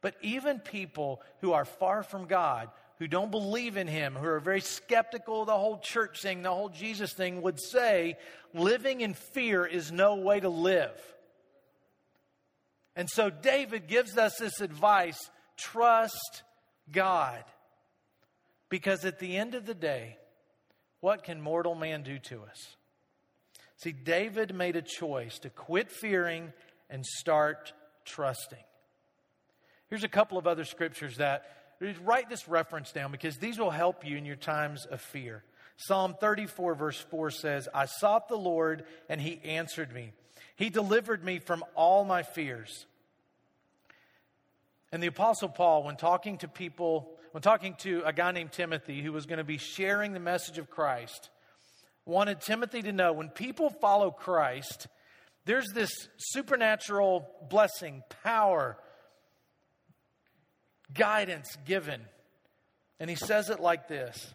But 0.00 0.14
even 0.22 0.58
people 0.58 1.20
who 1.40 1.52
are 1.52 1.64
far 1.64 2.02
from 2.02 2.26
God, 2.26 2.70
who 2.98 3.06
don't 3.06 3.30
believe 3.30 3.76
in 3.76 3.88
Him, 3.88 4.14
who 4.14 4.26
are 4.26 4.40
very 4.40 4.60
skeptical 4.60 5.42
of 5.42 5.46
the 5.46 5.56
whole 5.56 5.78
church 5.78 6.22
thing, 6.22 6.42
the 6.42 6.50
whole 6.50 6.68
Jesus 6.68 7.12
thing, 7.12 7.42
would 7.42 7.60
say 7.60 8.16
living 8.54 9.02
in 9.02 9.14
fear 9.14 9.66
is 9.66 9.92
no 9.92 10.16
way 10.16 10.40
to 10.40 10.48
live. 10.48 10.98
And 12.96 13.10
so 13.10 13.28
David 13.28 13.88
gives 13.88 14.16
us 14.16 14.36
this 14.38 14.60
advice 14.60 15.18
trust 15.56 16.42
God. 16.90 17.42
Because 18.74 19.04
at 19.04 19.20
the 19.20 19.36
end 19.36 19.54
of 19.54 19.66
the 19.66 19.74
day, 19.74 20.18
what 20.98 21.22
can 21.22 21.40
mortal 21.40 21.76
man 21.76 22.02
do 22.02 22.18
to 22.18 22.42
us? 22.42 22.74
See, 23.76 23.92
David 23.92 24.52
made 24.52 24.74
a 24.74 24.82
choice 24.82 25.38
to 25.38 25.48
quit 25.48 25.92
fearing 25.92 26.52
and 26.90 27.06
start 27.06 27.72
trusting. 28.04 28.58
Here's 29.90 30.02
a 30.02 30.08
couple 30.08 30.38
of 30.38 30.48
other 30.48 30.64
scriptures 30.64 31.18
that 31.18 31.44
write 32.02 32.28
this 32.28 32.48
reference 32.48 32.90
down 32.90 33.12
because 33.12 33.36
these 33.36 33.60
will 33.60 33.70
help 33.70 34.04
you 34.04 34.16
in 34.16 34.24
your 34.24 34.34
times 34.34 34.86
of 34.86 35.00
fear. 35.00 35.44
Psalm 35.76 36.16
34, 36.20 36.74
verse 36.74 36.98
4 36.98 37.30
says, 37.30 37.68
I 37.72 37.86
sought 37.86 38.26
the 38.26 38.36
Lord, 38.36 38.82
and 39.08 39.20
he 39.20 39.40
answered 39.44 39.94
me. 39.94 40.10
He 40.56 40.68
delivered 40.68 41.22
me 41.22 41.38
from 41.38 41.62
all 41.76 42.04
my 42.04 42.24
fears. 42.24 42.86
And 44.90 45.00
the 45.00 45.06
Apostle 45.06 45.48
Paul, 45.48 45.84
when 45.84 45.94
talking 45.94 46.38
to 46.38 46.48
people, 46.48 47.13
when 47.34 47.42
talking 47.42 47.74
to 47.80 48.00
a 48.06 48.12
guy 48.12 48.30
named 48.30 48.52
Timothy 48.52 49.02
who 49.02 49.12
was 49.12 49.26
going 49.26 49.38
to 49.38 49.44
be 49.44 49.58
sharing 49.58 50.12
the 50.12 50.20
message 50.20 50.56
of 50.56 50.70
Christ, 50.70 51.30
wanted 52.06 52.40
Timothy 52.40 52.80
to 52.82 52.92
know 52.92 53.12
when 53.12 53.28
people 53.28 53.70
follow 53.70 54.12
Christ, 54.12 54.86
there's 55.44 55.66
this 55.74 55.90
supernatural 56.16 57.28
blessing, 57.50 58.04
power, 58.22 58.76
guidance 60.94 61.56
given. 61.64 62.02
And 63.00 63.10
he 63.10 63.16
says 63.16 63.50
it 63.50 63.58
like 63.58 63.88
this 63.88 64.32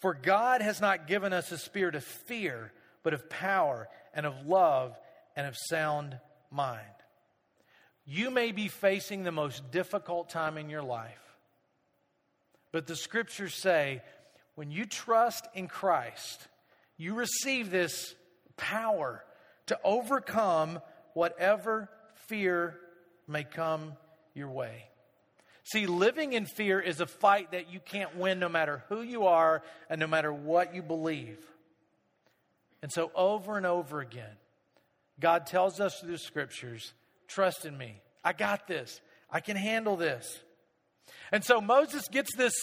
For 0.00 0.12
God 0.12 0.60
has 0.60 0.80
not 0.80 1.06
given 1.06 1.32
us 1.32 1.52
a 1.52 1.56
spirit 1.56 1.94
of 1.94 2.02
fear, 2.02 2.72
but 3.04 3.14
of 3.14 3.30
power 3.30 3.86
and 4.12 4.26
of 4.26 4.44
love 4.44 4.98
and 5.36 5.46
of 5.46 5.54
sound 5.56 6.18
mind. 6.50 6.80
You 8.04 8.32
may 8.32 8.50
be 8.50 8.66
facing 8.66 9.22
the 9.22 9.30
most 9.30 9.70
difficult 9.70 10.30
time 10.30 10.58
in 10.58 10.68
your 10.68 10.82
life. 10.82 11.31
But 12.72 12.86
the 12.86 12.96
scriptures 12.96 13.54
say 13.54 14.02
when 14.54 14.70
you 14.70 14.86
trust 14.86 15.46
in 15.54 15.68
Christ, 15.68 16.48
you 16.96 17.14
receive 17.14 17.70
this 17.70 18.14
power 18.56 19.24
to 19.66 19.78
overcome 19.84 20.80
whatever 21.14 21.88
fear 22.26 22.78
may 23.28 23.44
come 23.44 23.92
your 24.34 24.48
way. 24.48 24.84
See, 25.64 25.86
living 25.86 26.32
in 26.32 26.46
fear 26.46 26.80
is 26.80 27.00
a 27.00 27.06
fight 27.06 27.52
that 27.52 27.72
you 27.72 27.78
can't 27.78 28.16
win 28.16 28.40
no 28.40 28.48
matter 28.48 28.82
who 28.88 29.02
you 29.02 29.26
are 29.26 29.62
and 29.88 30.00
no 30.00 30.06
matter 30.06 30.32
what 30.32 30.74
you 30.74 30.82
believe. 30.82 31.38
And 32.82 32.90
so, 32.90 33.12
over 33.14 33.56
and 33.56 33.64
over 33.64 34.00
again, 34.00 34.36
God 35.20 35.46
tells 35.46 35.78
us 35.78 36.00
through 36.00 36.12
the 36.12 36.18
scriptures 36.18 36.92
Trust 37.28 37.64
in 37.64 37.78
me. 37.78 38.00
I 38.24 38.32
got 38.32 38.66
this. 38.66 39.00
I 39.30 39.40
can 39.40 39.56
handle 39.56 39.96
this. 39.96 40.42
And 41.30 41.44
so 41.44 41.60
Moses 41.60 42.08
gets 42.08 42.34
this 42.36 42.54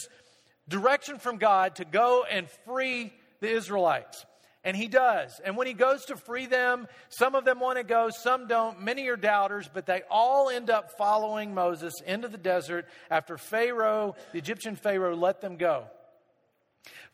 direction 0.68 1.18
from 1.18 1.38
God 1.38 1.76
to 1.76 1.84
go 1.84 2.24
and 2.30 2.48
free 2.64 3.12
the 3.40 3.50
Israelites. 3.50 4.24
And 4.62 4.76
he 4.76 4.88
does. 4.88 5.40
And 5.42 5.56
when 5.56 5.66
he 5.66 5.72
goes 5.72 6.04
to 6.06 6.16
free 6.16 6.44
them, 6.44 6.86
some 7.08 7.34
of 7.34 7.46
them 7.46 7.60
want 7.60 7.78
to 7.78 7.84
go, 7.84 8.10
some 8.10 8.46
don't. 8.46 8.82
Many 8.82 9.08
are 9.08 9.16
doubters, 9.16 9.70
but 9.72 9.86
they 9.86 10.02
all 10.10 10.50
end 10.50 10.68
up 10.68 10.98
following 10.98 11.54
Moses 11.54 11.94
into 12.06 12.28
the 12.28 12.38
desert 12.38 12.86
after 13.10 13.38
Pharaoh, 13.38 14.14
the 14.32 14.38
Egyptian 14.38 14.76
Pharaoh, 14.76 15.16
let 15.16 15.40
them 15.40 15.56
go. 15.56 15.84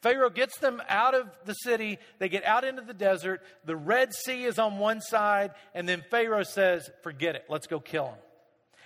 Pharaoh 0.03 0.31
gets 0.31 0.59
them 0.59 0.83
out 0.89 1.15
of 1.15 1.29
the 1.45 1.55
city. 1.55 1.99
They 2.19 2.29
get 2.29 2.45
out 2.45 2.65
into 2.65 2.83
the 2.83 2.95
desert. 2.95 3.43
The 3.65 3.77
Red 3.77 4.13
Sea 4.13 4.45
is 4.45 4.59
on 4.59 4.79
one 4.79 5.01
side. 5.01 5.53
And 5.75 5.89
then 5.89 6.05
Pharaoh 6.11 6.43
says, 6.43 6.91
Forget 7.03 7.35
it. 7.35 7.47
Let's 7.49 7.67
go 7.67 7.81
kill 7.81 8.07
him. 8.07 8.19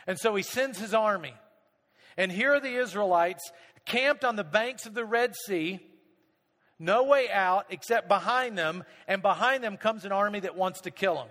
And 0.06 0.18
so 0.18 0.34
he 0.34 0.42
sends 0.42 0.78
his 0.78 0.94
army. 0.94 1.34
And 2.16 2.30
here 2.30 2.54
are 2.54 2.60
the 2.60 2.74
Israelites 2.74 3.50
camped 3.86 4.24
on 4.24 4.36
the 4.36 4.44
banks 4.44 4.86
of 4.86 4.94
the 4.94 5.04
Red 5.04 5.34
Sea. 5.46 5.80
No 6.78 7.04
way 7.04 7.30
out 7.30 7.66
except 7.70 8.08
behind 8.08 8.56
them. 8.56 8.84
And 9.06 9.22
behind 9.22 9.62
them 9.62 9.76
comes 9.76 10.04
an 10.04 10.12
army 10.12 10.40
that 10.40 10.56
wants 10.56 10.82
to 10.82 10.90
kill 10.90 11.14
them. 11.14 11.28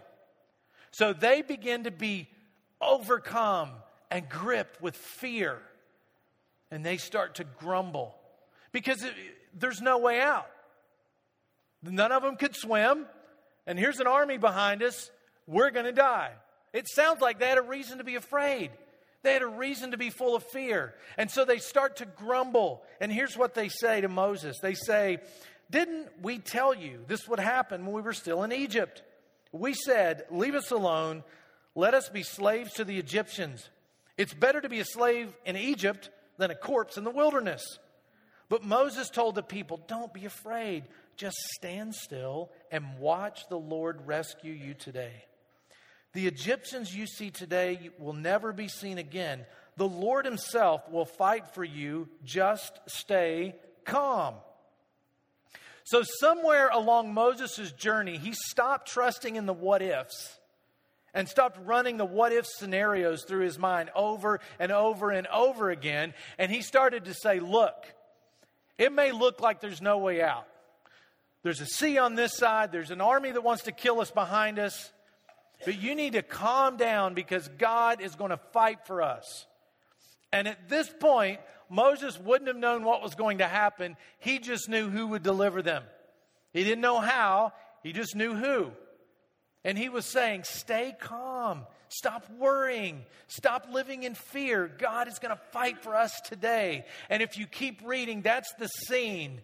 So 0.92 1.14
they 1.14 1.42
begin 1.42 1.84
to 1.84 1.92
be 1.92 2.28
overcome 2.82 3.72
and 4.12 4.28
gripped 4.28 4.82
with 4.82 4.96
fear. 4.96 5.60
And 6.72 6.86
they 6.86 6.98
start 6.98 7.36
to 7.36 7.44
grumble 7.44 8.16
because 8.72 9.04
there's 9.54 9.82
no 9.82 9.98
way 9.98 10.22
out. 10.22 10.50
None 11.82 12.12
of 12.12 12.24
them 12.24 12.36
could 12.36 12.56
swim, 12.56 13.06
and 13.66 13.80
here's 13.80 14.00
an 14.00 14.08
army 14.08 14.38
behind 14.38 14.84
us. 14.84 15.10
We're 15.48 15.72
going 15.72 15.86
to 15.86 15.94
die. 15.94 16.32
It 16.74 16.88
sounds 16.90 17.22
like 17.22 17.40
they 17.40 17.48
had 17.48 17.58
a 17.58 17.64
reason 17.64 18.00
to 18.00 18.04
be 18.04 18.16
afraid. 18.16 18.72
They 19.22 19.34
had 19.34 19.42
a 19.42 19.48
reason 19.48 19.92
to 19.92 19.98
be 19.98 20.10
full 20.10 20.36
of 20.36 20.44
fear. 20.44 20.94
And 21.18 21.30
so 21.30 21.44
they 21.44 21.58
start 21.58 21.98
to 21.98 22.06
grumble. 22.06 22.84
And 23.02 23.12
here's 23.12 23.38
what 23.38 23.54
they 23.54 23.68
say 23.68 24.02
to 24.02 24.08
Moses 24.08 24.58
They 24.62 24.74
say, 24.74 25.20
Didn't 25.70 26.08
we 26.22 26.40
tell 26.40 26.74
you 26.74 27.04
this 27.08 27.28
would 27.28 27.40
happen 27.40 27.86
when 27.86 27.96
we 27.96 28.02
were 28.02 28.14
still 28.14 28.44
in 28.44 28.52
Egypt? 28.52 29.04
We 29.52 29.74
said, 29.74 30.26
Leave 30.32 30.56
us 30.56 30.72
alone. 30.72 31.24
Let 31.76 31.94
us 31.94 32.10
be 32.10 32.24
slaves 32.24 32.74
to 32.74 32.84
the 32.84 32.98
Egyptians. 32.98 33.70
It's 34.18 34.34
better 34.34 34.60
to 34.62 34.70
be 34.70 34.80
a 34.80 34.86
slave 34.86 35.34
in 35.46 35.56
Egypt 35.56 36.10
than 36.38 36.52
a 36.52 36.56
corpse 36.56 36.98
in 36.98 37.04
the 37.04 37.12
wilderness. 37.12 37.64
But 38.50 38.64
Moses 38.64 39.10
told 39.10 39.36
the 39.36 39.44
people, 39.44 39.82
Don't 39.88 40.14
be 40.14 40.26
afraid. 40.26 40.86
Just 41.18 41.38
stand 41.56 41.94
still 41.94 42.50
and 42.72 42.98
watch 43.00 43.48
the 43.50 43.60
Lord 43.60 44.08
rescue 44.08 44.54
you 44.54 44.74
today. 44.74 45.26
The 46.14 46.28
Egyptians 46.28 46.96
you 46.96 47.06
see 47.06 47.30
today 47.30 47.92
will 48.00 48.14
never 48.14 48.52
be 48.52 48.68
seen 48.68 48.98
again. 48.98 49.46
The 49.78 49.88
Lord 49.88 50.26
Himself 50.26 50.90
will 50.90 51.06
fight 51.06 51.54
for 51.54 51.64
you. 51.64 52.10
Just 52.24 52.80
stay 52.88 53.56
calm. 53.86 54.36
So, 55.84 56.04
somewhere 56.04 56.70
along 56.70 57.14
Moses' 57.14 57.72
journey, 57.72 58.18
he 58.18 58.34
stopped 58.34 58.88
trusting 58.88 59.36
in 59.36 59.46
the 59.46 59.54
what 59.54 59.82
ifs 59.82 60.38
and 61.14 61.28
stopped 61.28 61.58
running 61.66 61.98
the 61.98 62.06
what 62.06 62.32
if 62.32 62.46
scenarios 62.46 63.24
through 63.24 63.44
his 63.44 63.58
mind 63.58 63.90
over 63.96 64.40
and 64.60 64.72
over 64.72 65.12
and 65.12 65.28
over 65.28 65.70
again. 65.70 66.14
And 66.38 66.52
he 66.52 66.62
started 66.62 67.06
to 67.06 67.14
say, 67.14 67.40
Look, 67.40 67.74
it 68.78 68.92
may 68.92 69.12
look 69.12 69.42
like 69.42 69.62
there's 69.62 69.82
no 69.82 69.98
way 69.98 70.22
out. 70.22 70.48
There's 71.42 71.62
a 71.62 71.66
sea 71.66 71.98
on 71.98 72.16
this 72.16 72.38
side, 72.38 72.72
there's 72.72 72.92
an 72.92 73.02
army 73.02 73.32
that 73.32 73.42
wants 73.42 73.64
to 73.64 73.72
kill 73.72 74.02
us 74.02 74.12
behind 74.12 74.60
us. 74.60 74.92
But 75.66 75.82
you 75.82 75.96
need 75.96 76.14
to 76.14 76.22
calm 76.22 76.78
down 76.78 77.14
because 77.14 77.48
God 77.58 78.02
is 78.02 78.16
going 78.16 78.32
to 78.32 78.40
fight 78.54 78.86
for 78.86 79.02
us. 79.02 79.46
And 80.32 80.48
at 80.48 80.70
this 80.70 80.90
point, 80.90 81.40
Moses 81.70 82.20
wouldn't 82.20 82.48
have 82.48 82.58
known 82.58 82.84
what 82.84 83.02
was 83.02 83.16
going 83.16 83.40
to 83.40 83.48
happen. 83.48 83.98
He 84.20 84.40
just 84.40 84.70
knew 84.70 84.90
who 84.90 85.08
would 85.08 85.24
deliver 85.24 85.62
them. 85.62 85.84
He 86.54 86.64
didn't 86.64 86.82
know 86.82 87.00
how, 87.00 87.54
he 87.84 87.92
just 87.92 88.16
knew 88.16 88.34
who. 88.34 88.72
And 89.64 89.78
he 89.78 89.90
was 89.90 90.06
saying, 90.06 90.44
Stay 90.46 90.96
calm. 91.00 91.66
Stop 91.90 92.30
worrying. 92.38 93.04
Stop 93.28 93.68
living 93.72 94.04
in 94.04 94.14
fear. 94.14 94.68
God 94.68 95.08
is 95.08 95.18
going 95.18 95.36
to 95.36 95.42
fight 95.52 95.82
for 95.82 95.96
us 95.96 96.22
today. 96.22 96.86
And 97.10 97.24
if 97.24 97.38
you 97.38 97.48
keep 97.48 97.82
reading, 97.84 98.22
that's 98.22 98.54
the 98.60 98.68
scene 98.68 99.42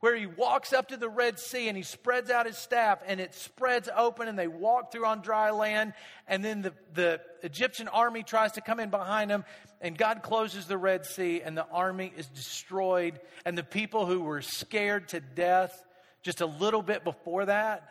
where 0.00 0.14
he 0.14 0.26
walks 0.26 0.72
up 0.72 0.88
to 0.88 0.96
the 0.96 1.08
Red 1.08 1.38
Sea 1.38 1.68
and 1.68 1.76
he 1.76 1.82
spreads 1.82 2.30
out 2.30 2.46
his 2.46 2.56
staff 2.56 3.00
and 3.06 3.20
it 3.20 3.34
spreads 3.34 3.88
open 3.96 4.28
and 4.28 4.38
they 4.38 4.46
walk 4.46 4.92
through 4.92 5.04
on 5.04 5.22
dry 5.22 5.50
land. 5.50 5.92
And 6.28 6.44
then 6.44 6.62
the, 6.62 6.72
the 6.94 7.20
Egyptian 7.42 7.88
army 7.88 8.22
tries 8.22 8.52
to 8.52 8.60
come 8.60 8.78
in 8.78 8.90
behind 8.90 9.30
them 9.30 9.44
and 9.80 9.98
God 9.98 10.22
closes 10.22 10.66
the 10.66 10.78
Red 10.78 11.04
Sea 11.04 11.42
and 11.42 11.56
the 11.56 11.66
army 11.66 12.12
is 12.16 12.26
destroyed. 12.26 13.18
And 13.44 13.58
the 13.58 13.64
people 13.64 14.06
who 14.06 14.20
were 14.20 14.42
scared 14.42 15.08
to 15.08 15.20
death 15.20 15.84
just 16.22 16.40
a 16.40 16.46
little 16.46 16.82
bit 16.82 17.02
before 17.02 17.46
that 17.46 17.88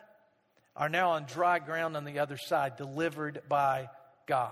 are 0.76 0.90
now 0.90 1.12
on 1.12 1.26
dry 1.26 1.60
ground 1.60 1.98
on 1.98 2.06
the 2.06 2.20
other 2.20 2.38
side, 2.38 2.78
delivered 2.78 3.42
by 3.50 3.90
God. 4.28 4.52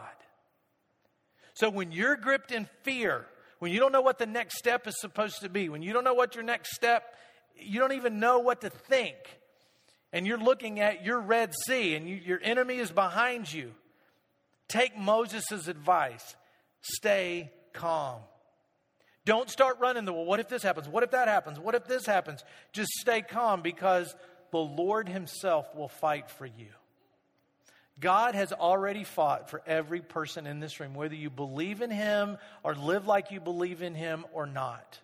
So 1.53 1.69
when 1.69 1.91
you're 1.91 2.17
gripped 2.17 2.51
in 2.51 2.67
fear, 2.83 3.25
when 3.59 3.71
you 3.71 3.79
don't 3.79 3.91
know 3.91 4.01
what 4.01 4.17
the 4.17 4.25
next 4.25 4.57
step 4.57 4.87
is 4.87 4.99
supposed 4.99 5.41
to 5.41 5.49
be, 5.49 5.69
when 5.69 5.81
you 5.81 5.93
don't 5.93 6.03
know 6.03 6.13
what 6.13 6.35
your 6.35 6.43
next 6.43 6.75
step 6.75 7.15
you 7.57 7.79
don't 7.79 7.93
even 7.93 8.19
know 8.19 8.39
what 8.39 8.61
to 8.61 8.69
think. 8.69 9.15
And 10.13 10.25
you're 10.25 10.39
looking 10.39 10.79
at 10.79 11.03
your 11.03 11.19
Red 11.19 11.53
Sea 11.65 11.95
and 11.95 12.07
you, 12.07 12.15
your 12.15 12.39
enemy 12.41 12.77
is 12.77 12.91
behind 12.91 13.51
you. 13.51 13.73
Take 14.67 14.97
Moses' 14.97 15.67
advice 15.67 16.35
stay 16.81 17.51
calm. 17.73 18.21
Don't 19.25 19.49
start 19.49 19.79
running 19.79 20.05
the 20.05 20.13
well, 20.13 20.25
what 20.25 20.39
if 20.39 20.49
this 20.49 20.61
happens? 20.61 20.87
What 20.87 21.03
if 21.03 21.11
that 21.11 21.27
happens? 21.27 21.59
What 21.59 21.73
if 21.73 21.85
this 21.85 22.05
happens? 22.05 22.43
Just 22.73 22.91
stay 22.91 23.21
calm 23.21 23.61
because 23.63 24.15
the 24.51 24.59
Lord 24.59 25.09
Himself 25.09 25.73
will 25.75 25.87
fight 25.87 26.29
for 26.29 26.45
you. 26.45 26.67
God 27.99 28.35
has 28.35 28.51
already 28.51 29.03
fought 29.03 29.49
for 29.49 29.61
every 29.65 30.01
person 30.01 30.45
in 30.45 30.59
this 30.59 30.79
room, 30.79 30.93
whether 30.93 31.15
you 31.15 31.29
believe 31.29 31.81
in 31.81 31.89
Him 31.89 32.37
or 32.61 32.75
live 32.75 33.07
like 33.07 33.31
you 33.31 33.39
believe 33.39 33.81
in 33.81 33.95
Him 33.95 34.25
or 34.31 34.45
not. 34.45 34.99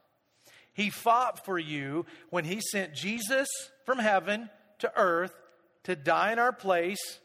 He 0.74 0.90
fought 0.90 1.46
for 1.46 1.60
you 1.60 2.06
when 2.30 2.46
He 2.46 2.62
sent 2.62 2.94
Jesus 2.94 3.48
from 3.86 4.00
heaven 4.00 4.50
to 4.80 4.92
earth 4.96 5.34
to 5.84 5.96
die 5.96 6.32
in 6.32 6.40
our 6.40 6.54
place, 6.54 7.20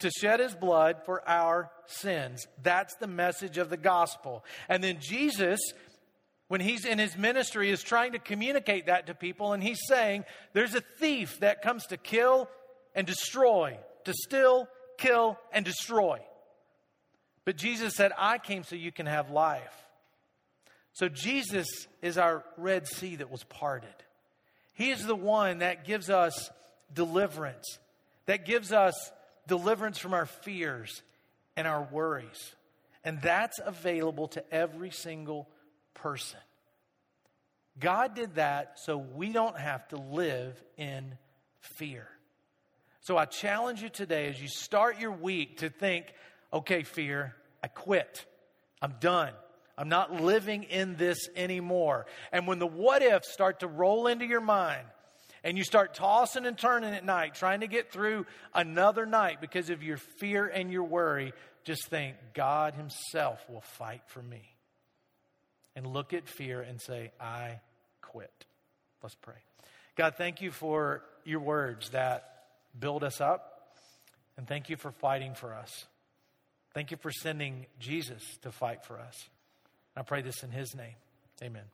to 0.00 0.10
shed 0.10 0.40
His 0.40 0.54
blood 0.54 1.02
for 1.04 1.26
our 1.28 1.70
sins. 1.86 2.46
That's 2.62 2.94
the 2.96 3.06
message 3.06 3.58
of 3.58 3.70
the 3.70 3.76
gospel. 3.76 4.44
And 4.68 4.82
then 4.82 4.98
Jesus 5.00 5.60
when 6.46 6.60
he's 6.60 6.84
in 6.84 6.98
his 6.98 7.16
ministry 7.16 7.70
is 7.70 7.82
trying 7.82 8.12
to 8.12 8.18
communicate 8.18 8.86
that 8.86 9.06
to 9.06 9.14
people 9.14 9.54
and 9.54 9.62
he's 9.62 9.80
saying 9.88 10.24
there's 10.52 10.74
a 10.74 10.82
thief 11.00 11.40
that 11.40 11.62
comes 11.62 11.86
to 11.86 11.96
kill 11.96 12.50
and 12.94 13.06
destroy 13.06 13.78
to 14.04 14.12
still 14.12 14.68
kill, 14.98 15.38
and 15.52 15.64
destroy. 15.64 16.20
But 17.44 17.56
Jesus 17.56 17.94
said, 17.94 18.12
I 18.16 18.38
came 18.38 18.64
so 18.64 18.76
you 18.76 18.92
can 18.92 19.06
have 19.06 19.30
life. 19.30 19.83
So 20.94 21.08
Jesus 21.08 21.66
is 22.02 22.16
our 22.18 22.44
Red 22.56 22.86
Sea 22.86 23.16
that 23.16 23.30
was 23.30 23.44
parted. 23.44 23.94
He 24.72 24.90
is 24.90 25.04
the 25.04 25.16
one 25.16 25.58
that 25.58 25.84
gives 25.84 26.08
us 26.08 26.50
deliverance, 26.92 27.78
that 28.26 28.46
gives 28.46 28.72
us 28.72 28.94
deliverance 29.46 29.98
from 29.98 30.14
our 30.14 30.26
fears 30.26 31.02
and 31.56 31.66
our 31.66 31.82
worries. 31.90 32.54
And 33.04 33.20
that's 33.20 33.58
available 33.58 34.28
to 34.28 34.54
every 34.54 34.90
single 34.90 35.48
person. 35.94 36.40
God 37.78 38.14
did 38.14 38.36
that 38.36 38.78
so 38.78 38.96
we 38.96 39.32
don't 39.32 39.58
have 39.58 39.86
to 39.88 39.96
live 39.96 40.62
in 40.76 41.18
fear. 41.60 42.08
So 43.00 43.18
I 43.18 43.24
challenge 43.24 43.82
you 43.82 43.88
today 43.88 44.28
as 44.28 44.40
you 44.40 44.48
start 44.48 45.00
your 45.00 45.10
week 45.10 45.58
to 45.58 45.70
think, 45.70 46.06
okay, 46.52 46.84
fear, 46.84 47.34
I 47.62 47.66
quit. 47.66 48.24
I'm 48.80 48.94
done. 49.00 49.32
I'm 49.76 49.88
not 49.88 50.20
living 50.20 50.64
in 50.64 50.96
this 50.96 51.28
anymore. 51.36 52.06
And 52.32 52.46
when 52.46 52.58
the 52.58 52.66
what 52.66 53.02
ifs 53.02 53.32
start 53.32 53.60
to 53.60 53.66
roll 53.66 54.06
into 54.06 54.26
your 54.26 54.40
mind, 54.40 54.86
and 55.44 55.58
you 55.58 55.64
start 55.64 55.94
tossing 55.94 56.46
and 56.46 56.56
turning 56.56 56.94
at 56.94 57.04
night, 57.04 57.34
trying 57.34 57.60
to 57.60 57.66
get 57.66 57.92
through 57.92 58.24
another 58.54 59.04
night 59.04 59.42
because 59.42 59.68
of 59.68 59.82
your 59.82 59.98
fear 59.98 60.46
and 60.46 60.72
your 60.72 60.84
worry, 60.84 61.34
just 61.64 61.86
think, 61.88 62.16
God 62.32 62.74
Himself 62.74 63.44
will 63.48 63.60
fight 63.60 64.00
for 64.06 64.22
me. 64.22 64.42
And 65.76 65.86
look 65.86 66.14
at 66.14 66.28
fear 66.28 66.62
and 66.62 66.80
say, 66.80 67.12
I 67.20 67.60
quit. 68.00 68.32
Let's 69.02 69.16
pray. 69.16 69.34
God, 69.96 70.14
thank 70.16 70.40
you 70.40 70.50
for 70.50 71.02
your 71.24 71.40
words 71.40 71.90
that 71.90 72.44
build 72.78 73.04
us 73.04 73.20
up. 73.20 73.50
And 74.36 74.48
thank 74.48 74.70
you 74.70 74.76
for 74.76 74.92
fighting 74.92 75.34
for 75.34 75.52
us. 75.52 75.84
Thank 76.72 76.90
you 76.90 76.96
for 76.96 77.10
sending 77.10 77.66
Jesus 77.78 78.22
to 78.42 78.50
fight 78.50 78.84
for 78.84 78.98
us. 78.98 79.28
I 79.96 80.02
pray 80.02 80.22
this 80.22 80.42
in 80.42 80.50
his 80.50 80.74
name. 80.74 80.94
Amen. 81.42 81.64